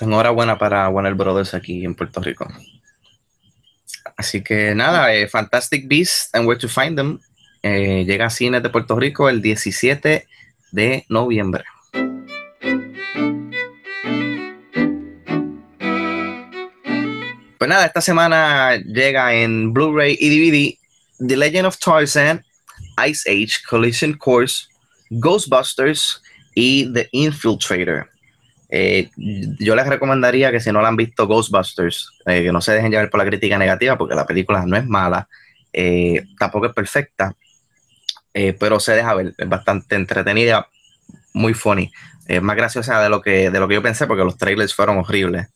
[0.00, 2.46] Enhorabuena para Warner Brothers aquí en Puerto Rico.
[4.16, 7.20] Así que nada, eh, Fantastic Beasts and Where to Find Them
[7.62, 10.26] eh, llega a cines de Puerto Rico el 17
[10.72, 11.64] de noviembre.
[17.58, 20.78] Pues nada, esta semana llega en Blu-ray y DVD
[21.26, 22.44] The Legend of Tarzan,
[23.08, 24.66] Ice Age, Collision Course,
[25.08, 26.20] Ghostbusters
[26.54, 28.10] y The Infiltrator.
[28.76, 29.08] Eh,
[29.60, 32.90] yo les recomendaría que si no la han visto Ghostbusters, eh, que no se dejen
[32.90, 35.28] llevar por la crítica negativa, porque la película no es mala,
[35.72, 37.36] eh, tampoco es perfecta,
[38.32, 40.68] pero se deja ver, es bastante entretenida,
[41.34, 41.92] muy funny.
[42.26, 44.98] Es más graciosa de lo, que, de lo que yo pensé, porque los trailers fueron
[44.98, 45.46] horribles.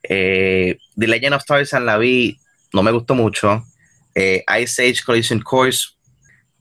[0.00, 2.40] The Legend of Tarzan la vi,
[2.72, 3.66] no me gustó mucho.
[4.14, 5.88] Ice Age Collision Course,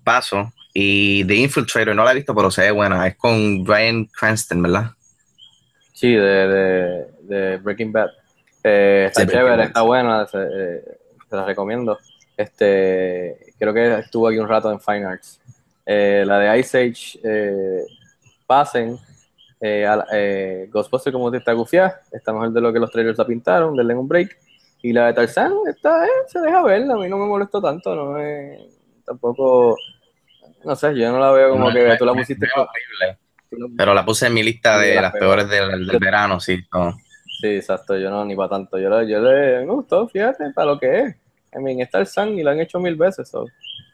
[0.03, 0.51] paso.
[0.73, 3.07] Y The Infiltrator no la he visto, pero se ve buena.
[3.07, 4.91] Es con Brian Cranston, ¿verdad?
[5.95, 8.09] Sí, de, de, de Breaking Bad.
[8.63, 10.81] Eh, está Sí, chévere, Bad, está buena, se, eh,
[11.29, 11.97] te la recomiendo.
[12.35, 15.39] Este, creo que estuvo aquí un rato en Fine Arts.
[15.85, 17.85] Eh, la de Ice Age, eh,
[18.45, 18.97] pasen.
[19.61, 23.17] Eh, a eh, Ghostbusters, como te está gufiada, está mejor de lo que los trailers
[23.17, 24.37] la pintaron, denle un break.
[24.81, 27.95] Y la de Tarzan, esta eh, se deja ver, a mí no me molestó tanto,
[27.95, 28.59] no me,
[29.05, 29.77] tampoco,
[30.65, 32.45] no sé, yo no la veo como No, que me- tú la pusiste.
[32.53, 33.17] horrible.
[33.57, 35.21] La- Pero la puse en mi lista de la las peor.
[35.37, 36.59] peores del, del verano, sí.
[36.73, 36.97] no.
[37.41, 38.77] Sí, exacto, yo no, ni para tanto.
[38.79, 41.15] Yo, le- yo le me gustó, fíjate, para lo que es.
[41.57, 43.29] I mean, está el Sun y lo han hecho mil veces.
[43.29, 43.45] so,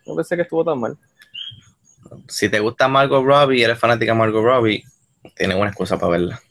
[0.05, 0.97] No pensé que estuvo tan mal.
[2.27, 4.83] Si te gusta Margot Robbie y eres fanática de Margot Robbie,
[5.35, 6.41] tienes una excusa para verla.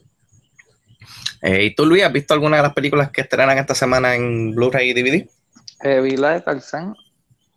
[1.42, 4.55] Eh, ¿Y tú, Luis, has visto alguna de las películas que estrenan esta semana en
[4.55, 5.29] Blu-ray y DVD?
[5.83, 6.94] Eh, vi la de Tarzán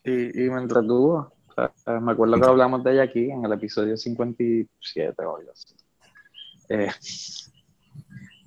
[0.03, 1.33] y, y me entretuvo.
[1.57, 5.75] Eh, me acuerdo que hablamos de ella aquí en el episodio 57 o algo así.
[6.69, 6.91] Eh,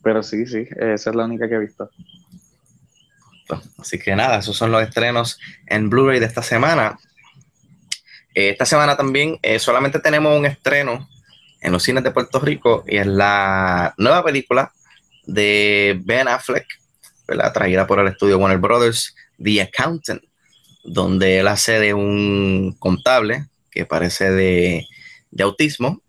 [0.02, 1.90] pero sí, sí, esa es la única que he visto.
[3.78, 6.98] Así que nada, esos son los estrenos en Blu-ray de esta semana.
[8.34, 11.08] Eh, esta semana también eh, solamente tenemos un estreno
[11.60, 14.72] en los cines de Puerto Rico y es la nueva película
[15.24, 16.66] de Ben Affleck,
[17.26, 17.52] ¿verdad?
[17.52, 20.22] traída por el estudio Warner Brothers, The Accountant,
[20.86, 24.86] donde él hace de un contable que parece de,
[25.30, 26.00] de autismo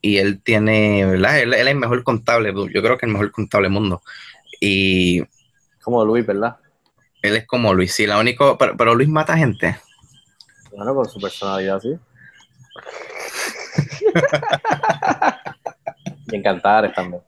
[0.00, 1.40] y él tiene, ¿verdad?
[1.40, 4.02] Él, él es el mejor contable, yo creo que el mejor contable del mundo.
[4.60, 5.22] Y
[5.82, 6.56] Como Luis, ¿verdad?
[7.22, 9.76] él es como Luis, sí, la único, pero, pero Luis mata gente.
[10.74, 11.98] Bueno, con su personalidad, sí.
[16.30, 17.22] y en Cantares también.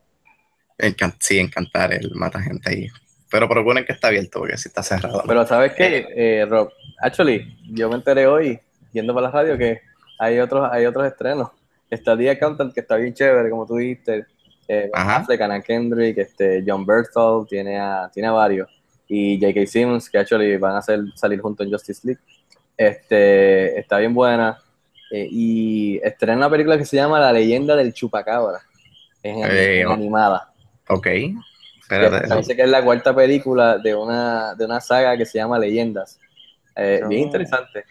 [0.77, 2.87] Encan- sí, encantar, él mata gente ahí.
[3.33, 5.23] Pero procuren que está abierto porque si está cerrado.
[5.27, 6.69] Pero ¿sabes qué, eh, Rob?
[6.99, 8.59] Actually, yo me enteré hoy,
[8.91, 9.81] yendo para la radio, que
[10.19, 11.49] hay otros, hay otros estrenos.
[11.89, 14.27] Está The Accountant, que está bien chévere, como tú dijiste.
[14.67, 14.89] Eh.
[14.93, 18.69] Affleck, Anna Kendrick, este, John Berthel, tiene a, tiene a varios.
[19.07, 19.65] Y J.K.
[19.65, 22.21] Simmons, que actually van a hacer, salir juntos en Justice League.
[22.77, 24.59] Este, está bien buena.
[25.11, 28.59] Eh, y estrena una película que se llama La leyenda del chupacabra.
[29.21, 30.51] Es en- Eh, en animada.
[30.87, 31.07] Ok.
[31.87, 32.27] Que Espérate.
[32.27, 36.19] parece que es la cuarta película de una, de una saga que se llama Leyendas.
[36.75, 37.07] Eh, Oh.
[37.07, 37.85] Bien interesante.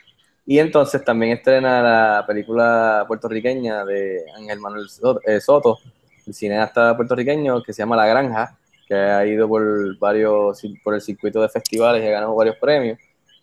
[0.44, 4.87] Y entonces también estrena la película puertorriqueña de Ángel Manuel
[5.24, 5.78] eh, Soto,
[6.26, 8.57] el cineasta puertorriqueño que se llama La Granja,
[8.88, 12.98] que ha ido por varios por el circuito de festivales y ha ganado varios premios.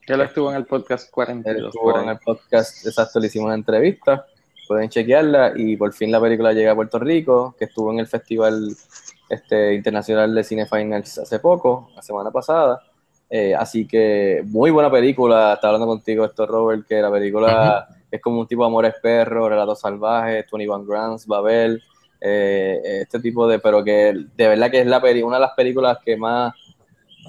[0.08, 1.74] Él estuvo en el podcast Él 42.
[1.76, 4.26] estuvo en el podcast, exacto, le hicimos una entrevista,
[4.68, 8.08] pueden chequearla y por fin la película llega a Puerto Rico, que estuvo en el
[8.08, 8.76] Festival
[9.30, 12.82] este, Internacional de Cine Finals hace poco, la semana pasada.
[13.30, 18.20] Eh, así que muy buena película, está hablando contigo esto Robert, que la película es
[18.22, 21.82] como un tipo de Amores Perros, Relatos Salvajes, 21 Grams, Babel,
[22.20, 25.54] eh, este tipo de, pero que de verdad que es la peli, una de las
[25.54, 26.54] películas que más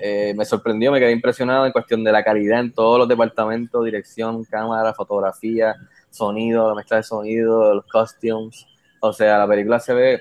[0.00, 3.84] eh, me sorprendió, me quedé impresionado en cuestión de la calidad en todos los departamentos,
[3.84, 5.76] dirección, cámara, fotografía,
[6.08, 8.66] sonido, la mezcla de sonido, los costumes.
[9.00, 10.20] O sea, la película se ve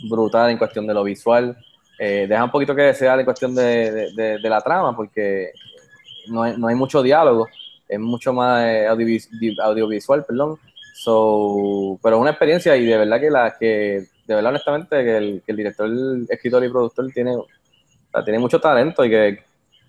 [0.00, 1.56] brutal en cuestión de lo visual.
[1.98, 5.52] Eh, deja un poquito que desear en cuestión de, de- la trama, porque
[6.28, 7.48] no hay, no hay mucho diálogo,
[7.88, 10.58] es mucho más eh, audiovis- di- audiovisual, perdón.
[10.94, 15.16] So, pero es una experiencia y de verdad que la que, de verdad honestamente, que
[15.16, 17.36] el, director, el escritor y productor tiene,
[18.24, 19.38] tiene mucho talento y que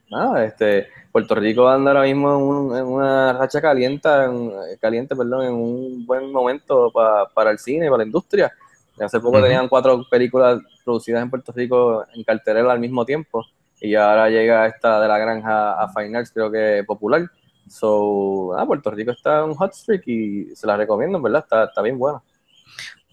[0.10, 5.46] nada, este, Puerto Rico anda ahora mismo en, un- una racha caliente, en- caliente, perdón,
[5.46, 8.52] en un buen momento pa- para el cine, para la industria.
[9.00, 13.46] Hace poco tenían cuatro películas producidas en Puerto Rico en cartelera al mismo tiempo
[13.80, 17.30] y ahora llega esta de la granja a Fine Arts, creo que popular.
[17.70, 21.44] So, ah, Puerto Rico está en un hot streak y se la recomiendo, en ¿verdad?
[21.44, 22.22] Está, está bien buena.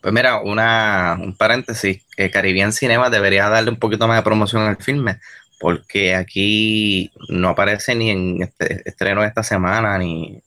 [0.00, 4.62] Pues mira, una, un paréntesis, que Caribbean Cinema debería darle un poquito más de promoción
[4.62, 5.18] al filme,
[5.58, 10.42] porque aquí no aparece ni en este estreno de esta semana, ni,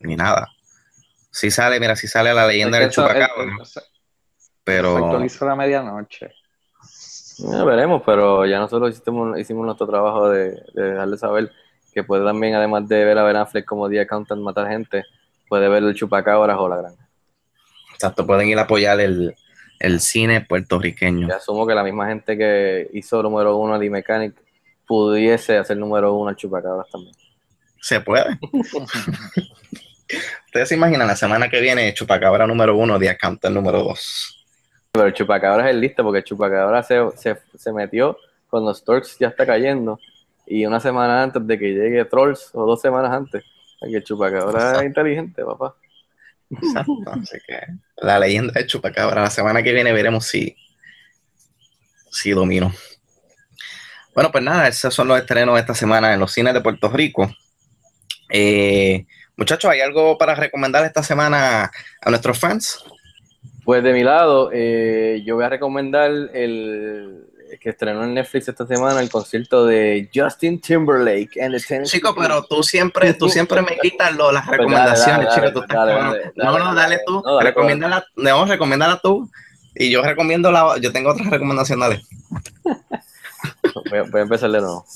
[0.00, 0.48] ni nada.
[1.30, 3.78] Sí sale, mira, sí sale la leyenda Es del eso- chupacabra, es-
[4.70, 6.30] pero actualiza la medianoche.
[7.38, 11.50] Ya veremos, pero ya nosotros hicimos, hicimos nuestro trabajo de, de dejarle saber
[11.92, 15.04] que puede también, además de ver a Ben Affleck como The Accountant matar gente,
[15.48, 17.08] puede ver el chupacabras o la granja.
[17.94, 19.34] exacto, pueden ir a apoyar el,
[19.78, 21.28] el cine puertorriqueño.
[21.28, 24.34] Y asumo que la misma gente que hizo número uno a The Mechanic
[24.86, 27.14] pudiese hacer número uno al chupacabras también.
[27.80, 28.38] Se puede.
[30.46, 34.39] Ustedes se imaginan la semana que viene, Chupacabra número uno, The Accountant número dos.
[34.92, 39.28] Pero el chupacabras es listo porque el chupacabras se, se, se metió cuando Storks ya
[39.28, 40.00] está cayendo
[40.46, 43.44] y una semana antes de que llegue Trolls o dos semanas antes.
[43.80, 45.76] Ay, que el chupacabras es inteligente, papá.
[46.50, 46.92] Exacto.
[47.06, 47.60] Así que
[47.96, 49.22] la leyenda de Chupacabra.
[49.22, 50.56] La semana que viene veremos si,
[52.10, 52.74] si domino.
[54.14, 56.88] Bueno, pues nada, esos son los estrenos de esta semana en los cines de Puerto
[56.88, 57.32] Rico.
[58.28, 62.84] Eh, muchachos, ¿hay algo para recomendar esta semana a nuestros fans?
[63.70, 67.24] Pues de mi lado, eh, yo voy a recomendar el
[67.60, 72.12] que estrenó en Netflix esta semana, el concierto de Justin Timberlake and the Tennessee Chico,
[72.16, 75.52] pero tú siempre, tú siempre me quitas lo- las Pues dale, recomendaciones, dale, chico.
[75.52, 77.22] Tú estás dale, no, no, dale, tú.
[77.24, 79.30] no, dale, recomiéndala, no, recomiéndala tú.
[79.76, 82.02] Y yo recomiendo la, yo tengo otra recomendación, dale.
[82.64, 84.84] Voy a, voy a empezar de nuevo.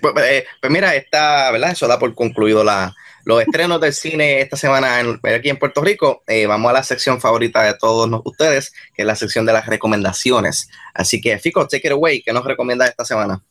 [0.00, 1.70] Pues, eh, pues mira, está, ¿verdad?
[1.72, 5.82] Eso da por concluido la, los estrenos del cine esta semana en- aquí en Puerto
[5.82, 6.22] Rico.
[6.26, 9.52] Eh, vamos a la sección favorita de todos nos- ustedes, que es la sección de
[9.52, 10.68] las recomendaciones.
[10.94, 12.22] Así que, Fico, take it away.
[12.22, 13.42] ¿Qué nos recomiendas esta semana?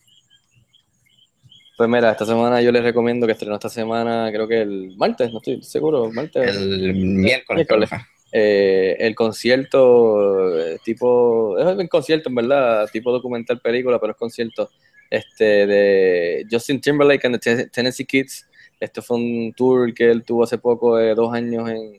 [1.77, 5.31] Pues mira, esta semana yo les recomiendo que estrenó esta semana, creo que el martes,
[5.31, 6.55] no estoy seguro, martes.
[6.55, 7.67] El miércoles.
[7.69, 7.89] Miércoles.
[8.31, 14.17] eh, el concierto eh, tipo, es un concierto en verdad, tipo documental película, pero es
[14.17, 14.69] concierto
[15.09, 18.45] este de Justin Timberlake and the Ten- Tennessee Kids.
[18.79, 21.97] Este fue un tour que él tuvo hace poco de dos años en,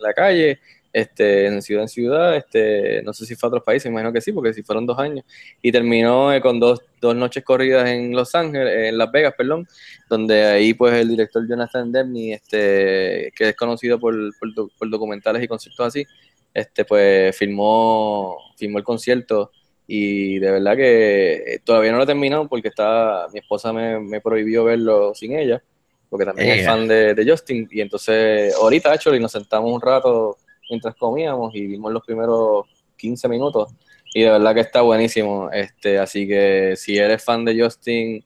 [0.00, 0.58] la calle,
[0.92, 4.22] este, en ciudad en ciudad, este, no sé si fue a otros países, imagino que
[4.22, 5.24] sí, porque si fueron dos años,
[5.60, 9.68] y terminó eh, con dos, dos noches corridas en Los Ángeles, en Las Vegas, perdón,
[10.08, 15.42] donde ahí pues el director Jonathan Debney, este, que es conocido por, por, por documentales
[15.42, 16.06] y conciertos así,
[16.54, 19.52] este, pues filmó, filmó el concierto.
[19.86, 23.98] Y de verdad que eh, todavía no lo he terminado porque está, mi esposa me,
[23.98, 25.62] me prohibió verlo sin ella,
[26.10, 26.70] porque también es Ella.
[26.70, 30.36] fan de, de Justin, y entonces ahorita, hecho, nos sentamos un rato
[30.68, 33.72] mientras comíamos y vimos los primeros 15 minutos
[34.12, 38.24] y de verdad que está buenísimo, este, así que si eres fan de Justin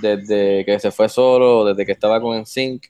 [0.00, 2.84] desde que se fue solo, desde que estaba con NSYNC,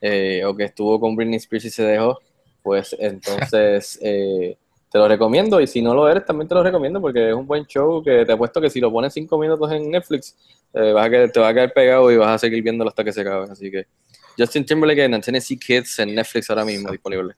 [0.00, 2.18] eh, o que estuvo con Britney Spears y se dejó,
[2.62, 4.56] pues entonces eh,
[4.90, 5.60] te lo recomiendo.
[5.60, 8.24] Y si no lo eres, también te lo recomiendo porque es un buen show que
[8.24, 10.36] te apuesto que si lo pones cinco minutos en Netflix,
[10.74, 13.04] eh, vas a quedar- te va a quedar pegado y vas a seguir viéndolo hasta
[13.04, 13.46] que se acabe.
[13.50, 13.86] Así que
[14.38, 17.34] Justin Timberlake en Tennessee Kids en Netflix ahora mismo disponible.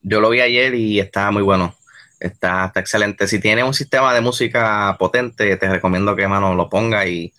[0.00, 1.74] Yo lo vi ayer y está muy bueno.
[2.18, 3.26] Está, está excelente.
[3.26, 7.32] Si tienes un sistema de música potente, te recomiendo que mano lo ponga y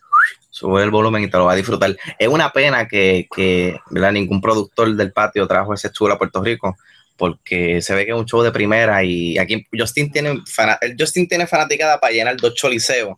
[0.50, 1.95] sube el volumen y te lo vas a disfrutar.
[2.20, 6.78] Es una pena que, que ningún productor del patio trajo ese tour a Puerto Rico,
[7.18, 10.41] porque se ve que es un show de primera y aquí Justin tiene,
[11.00, 13.16] Justin tiene fanaticada para llenar dos choliseos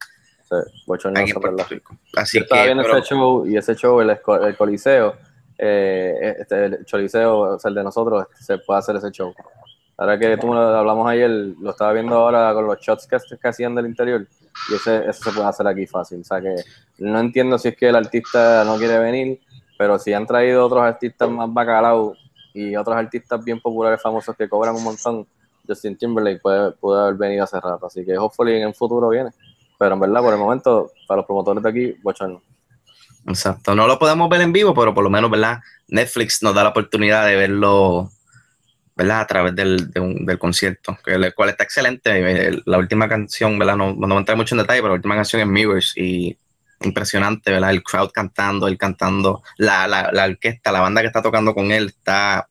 [0.48, 1.66] Sí, aquí en Puerto ¿verdad?
[1.70, 1.96] Rico.
[2.16, 5.16] Así Yo estaba que, viendo pero- ese show y ese show, el, el Coliseo,
[5.58, 9.34] eh, este, el Choliseo, o sea, el de nosotros, se puede hacer ese show.
[9.98, 13.74] Ahora que tú hablamos ayer, lo estaba viendo ahora con los shots que, que hacían
[13.76, 14.28] del interior
[14.70, 16.20] y ese, eso se puede hacer aquí fácil.
[16.20, 16.54] O sea que
[17.00, 19.40] no entiendo si es que el artista no quiere venir,
[19.78, 22.14] pero si han traído otros artistas más bacalao
[22.54, 25.26] y otros artistas bien populares, famosos que cobran un montón,
[25.66, 27.86] Justin Timberlake puede, puede haber venido hace rato.
[27.86, 29.30] Así que hopefully en el futuro viene.
[29.78, 32.42] Pero en verdad, por el momento, para los promotores de aquí, bochorno.
[33.28, 33.76] Exacto.
[33.76, 35.60] No lo podemos ver en vivo, pero por lo menos, ¿verdad?
[35.88, 38.12] Netflix nos da la oportunidad de verlo,
[38.96, 39.22] ¿verdad?
[39.22, 42.62] A través del, de del concierto, que el cual está excelente.
[42.66, 43.76] La última canción, ¿verdad?
[43.76, 46.38] No, no voy a entrar mucho en detalle, pero la última canción es Mirrors y
[46.82, 47.72] impresionante, ¿verdad?
[47.72, 51.72] El crowd cantando, él cantando, la, la, la orquesta, la banda que está tocando con
[51.72, 52.48] él está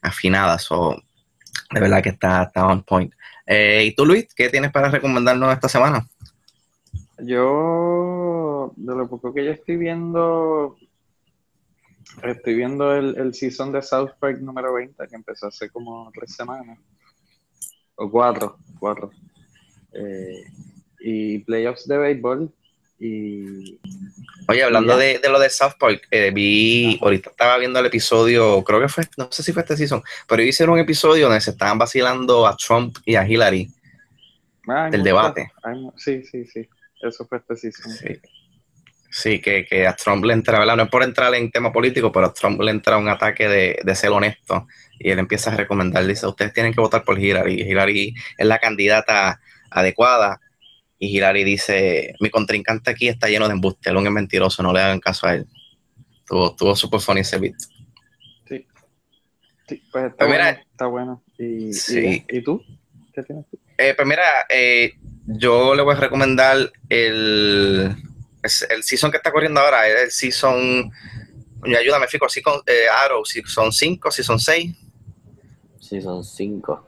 [0.00, 0.96] afinada, so,
[1.70, 3.12] de verdad que está, está on point.
[3.46, 6.08] Eh, ¿Y tú, Luis, qué tienes para recomendarnos esta semana?
[7.24, 10.76] Yo, de lo poco que yo estoy viendo,
[12.22, 16.34] estoy viendo el, el season de South Park número 20, que empezó hace como tres
[16.34, 16.78] semanas,
[17.94, 19.10] o cuatro, cuatro.
[19.92, 20.44] Eh,
[21.00, 22.52] y playoffs de béisbol,
[22.98, 23.78] y
[24.48, 28.62] Oye, hablando de, de lo de South Park, eh, vi, ahorita estaba viendo el episodio,
[28.64, 31.50] creo que fue, no sé si fue este season, pero hicieron un episodio donde se
[31.50, 33.70] estaban vacilando a Trump y a Hillary
[34.66, 35.08] Ay, del mucho.
[35.08, 35.52] debate.
[35.96, 36.68] Sí, sí, sí,
[37.02, 37.92] eso fue este season.
[37.92, 38.20] Sí,
[39.14, 40.74] Sí, que, que a Trump le entra, ¿verdad?
[40.74, 43.78] No es por entrar en tema político, pero a Trump le entra un ataque de,
[43.84, 44.66] de ser honesto
[44.98, 47.60] y él empieza a recomendar, dice, ustedes tienen que votar por Hillary.
[47.60, 49.38] Y Hillary es la candidata
[49.70, 50.40] adecuada
[50.98, 54.80] y Hillary dice, mi contrincante aquí está lleno de embuste, él es mentiroso, no le
[54.80, 55.46] hagan caso a él.
[56.26, 57.56] Tuvo, tuvo super funny ese beat.
[58.48, 58.66] Sí,
[59.68, 61.22] sí pues está Pues mira, bueno, está bueno.
[61.36, 62.24] ¿Y, y- Sí.
[62.30, 62.64] ¿y tú?
[63.12, 63.58] ¿Qué tienes tú?
[63.76, 64.92] Eh, pues mira, eh,
[65.26, 67.94] yo le voy a recomendar el,
[68.42, 70.90] el season que está corriendo ahora, es el season,
[71.78, 74.74] ayúdame, Fico, season, eh, Arrow, si son 5, si son 6,
[75.80, 76.86] Sí, son cinco.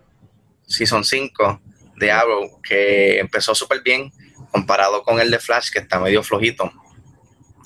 [0.67, 1.61] season 5
[1.97, 4.11] de Arrow, que empezó súper bien
[4.51, 6.71] comparado con el de Flash, que está medio flojito.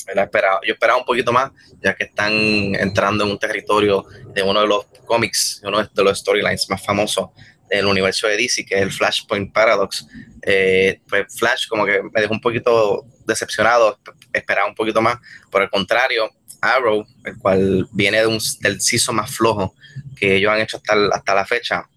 [0.07, 1.53] Esperaba- yo esperaba un poquito más,
[1.83, 4.05] ya que están entrando en un territorio
[4.35, 7.29] de uno de los cómics, uno de los storylines más famosos
[7.69, 10.07] del universo de DC, que es el Flashpoint Paradox.
[10.43, 13.99] Eh, pues Flash como que me dejó un poquito decepcionado,
[14.33, 15.19] esperaba un poquito más.
[15.51, 19.75] Por el contrario, Arrow, el cual viene de un, del season más flojo
[20.17, 21.89] que ellos han hecho hasta, hasta la fecha,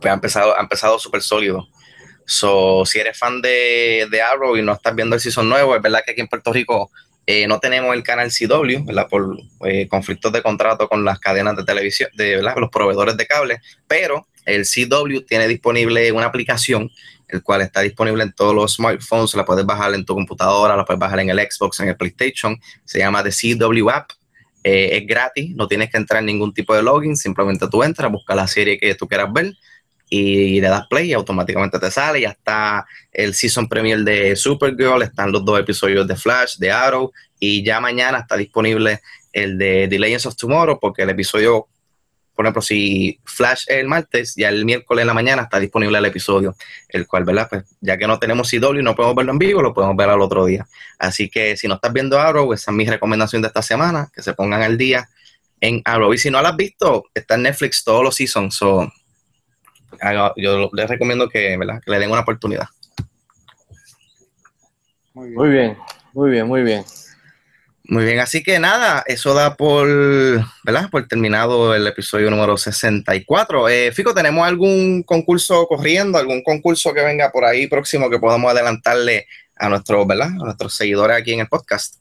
[0.00, 1.68] pues ha empezado, ha empezado súper sólido.
[2.24, 5.82] So, si eres fan de, de Arrow y no estás viendo el season nuevo, es
[5.82, 6.90] verdad que aquí en Puerto Rico
[7.26, 9.08] eh, no tenemos el canal CW, ¿verdad?
[9.08, 13.60] Por eh, conflictos de contrato con las cadenas de televisión, de los proveedores de cable,
[13.88, 16.90] pero el CW tiene disponible una aplicación,
[17.28, 20.84] el cual está disponible en todos los smartphones, la puedes bajar en tu computadora, la
[20.84, 24.12] puedes bajar en el Xbox, en el PlayStation, se llama The CW App,
[24.62, 28.10] eh, es gratis, no tienes que entrar en ningún tipo de login, simplemente tú entras,
[28.10, 29.54] buscas la serie que tú quieras ver
[30.08, 32.20] y le das play y automáticamente te sale.
[32.20, 37.12] Ya está el season premier de Supergirl, están los dos episodios de Flash, de Arrow,
[37.38, 39.00] y ya mañana está disponible
[39.32, 41.68] el de The Legends of Tomorrow, porque el episodio,
[42.36, 45.96] por ejemplo, si Flash es el martes, ya el miércoles en la mañana está disponible
[45.96, 46.54] el episodio,
[46.90, 47.48] el cual, ¿verdad?
[47.48, 50.10] Pues ya que no tenemos CW y no podemos verlo en vivo, lo podemos ver
[50.10, 50.66] al otro día.
[50.98, 54.22] Así que si no estás viendo Arrow, esa es mi recomendación de esta semana, que
[54.22, 55.08] se pongan al día
[55.60, 56.12] en Arrow.
[56.12, 58.54] Y si no lo has visto, está en Netflix todos los seasons.
[58.54, 58.92] So,
[60.36, 61.80] yo les recomiendo que, ¿verdad?
[61.82, 62.68] que le den una oportunidad.
[65.14, 65.36] Muy bien.
[65.36, 65.76] Muy bien,
[66.12, 66.84] muy bien, muy bien.
[67.88, 69.86] Muy bien, así que nada, eso da por,
[70.64, 70.90] ¿verdad?
[70.90, 73.68] Por terminado el episodio número 64.
[73.68, 78.50] Eh, Fico, ¿tenemos algún concurso corriendo, algún concurso que venga por ahí próximo que podamos
[78.50, 80.30] adelantarle a nuestros, ¿verdad?
[80.30, 81.94] A nuestros seguidores aquí en el podcast?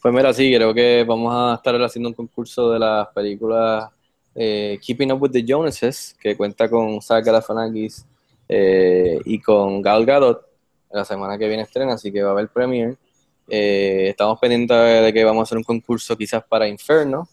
[0.00, 3.88] Pues mira, sí, creo que vamos a estar haciendo un concurso de las películas
[4.32, 8.06] eh, Keeping Up with the Joneses, que cuenta con Zach Galifianakis
[8.48, 10.46] eh, y con Gal Gadot.
[10.92, 12.96] La semana que viene estrena, así que va a haber premiere.
[13.48, 17.28] Eh, estamos pendientes de que vamos a hacer un concurso quizás para Inferno,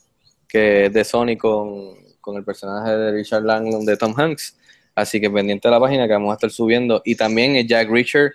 [0.48, 4.58] que es de Sony con, con el personaje de Richard Langland de Tom Hanks.
[4.96, 7.02] Así que pendiente de la página que vamos a estar subiendo.
[7.04, 8.34] Y también es Jack Reacher,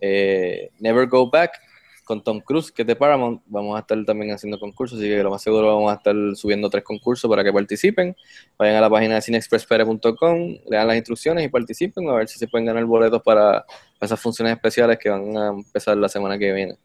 [0.00, 1.52] eh, Never Go Back,
[2.04, 3.42] con Tom Cruise, que es de Paramount.
[3.46, 6.68] Vamos a estar también haciendo concursos, así que lo más seguro vamos a estar subiendo
[6.70, 8.16] tres concursos para que participen.
[8.58, 12.48] Vayan a la página de cinexpresspere.com, lean las instrucciones y participen a ver si se
[12.48, 13.64] pueden ganar boletos para
[14.00, 16.78] esas funciones especiales que van a empezar la semana que viene.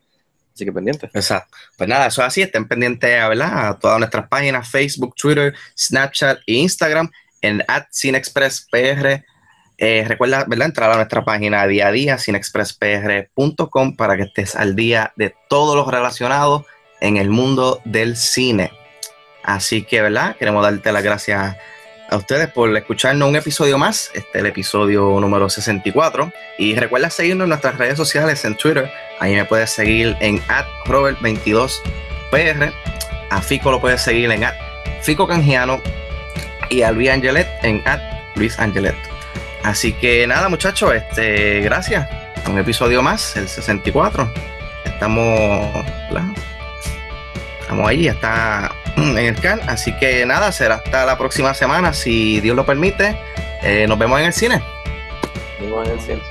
[0.55, 1.11] Así que pendientes.
[1.13, 1.55] Exacto.
[1.77, 2.41] Pues nada, eso es así.
[2.41, 3.67] Estén pendientes ¿verdad?
[3.67, 9.25] a todas nuestras páginas, Facebook, Twitter, Snapchat e Instagram en CineExpressPR.
[9.77, 10.67] Eh, recuerda ¿verdad?
[10.67, 15.75] entrar a nuestra página día a día, cinexpresspr.com, para que estés al día de todo
[15.75, 16.65] lo relacionado
[17.01, 18.71] en el mundo del cine.
[19.43, 20.37] Así que, ¿verdad?
[20.37, 21.57] Queremos darte las gracias
[22.09, 24.11] a ustedes por escucharnos un episodio más.
[24.13, 26.31] Este es el episodio número 64.
[26.57, 28.91] Y recuerda seguirnos en nuestras redes sociales en Twitter.
[29.19, 30.41] Ahí me puedes seguir en
[30.85, 32.73] Robert22PR.
[33.29, 34.43] A Fico lo puedes seguir en
[35.01, 35.81] Fico Canjiano.
[36.69, 37.83] Y a Luis Angelet en
[38.35, 38.95] Luis Angelet.
[39.63, 42.07] Así que nada, muchachos, este, gracias.
[42.47, 44.31] un episodio más, el 64.
[44.85, 45.85] Estamos.
[47.65, 49.59] Estamos ahí, está en el can.
[49.67, 53.17] Así que nada, será hasta la próxima semana, si Dios lo permite.
[53.63, 54.61] Eh, nos vemos en el cine.
[55.59, 56.21] Vimos en el cielo.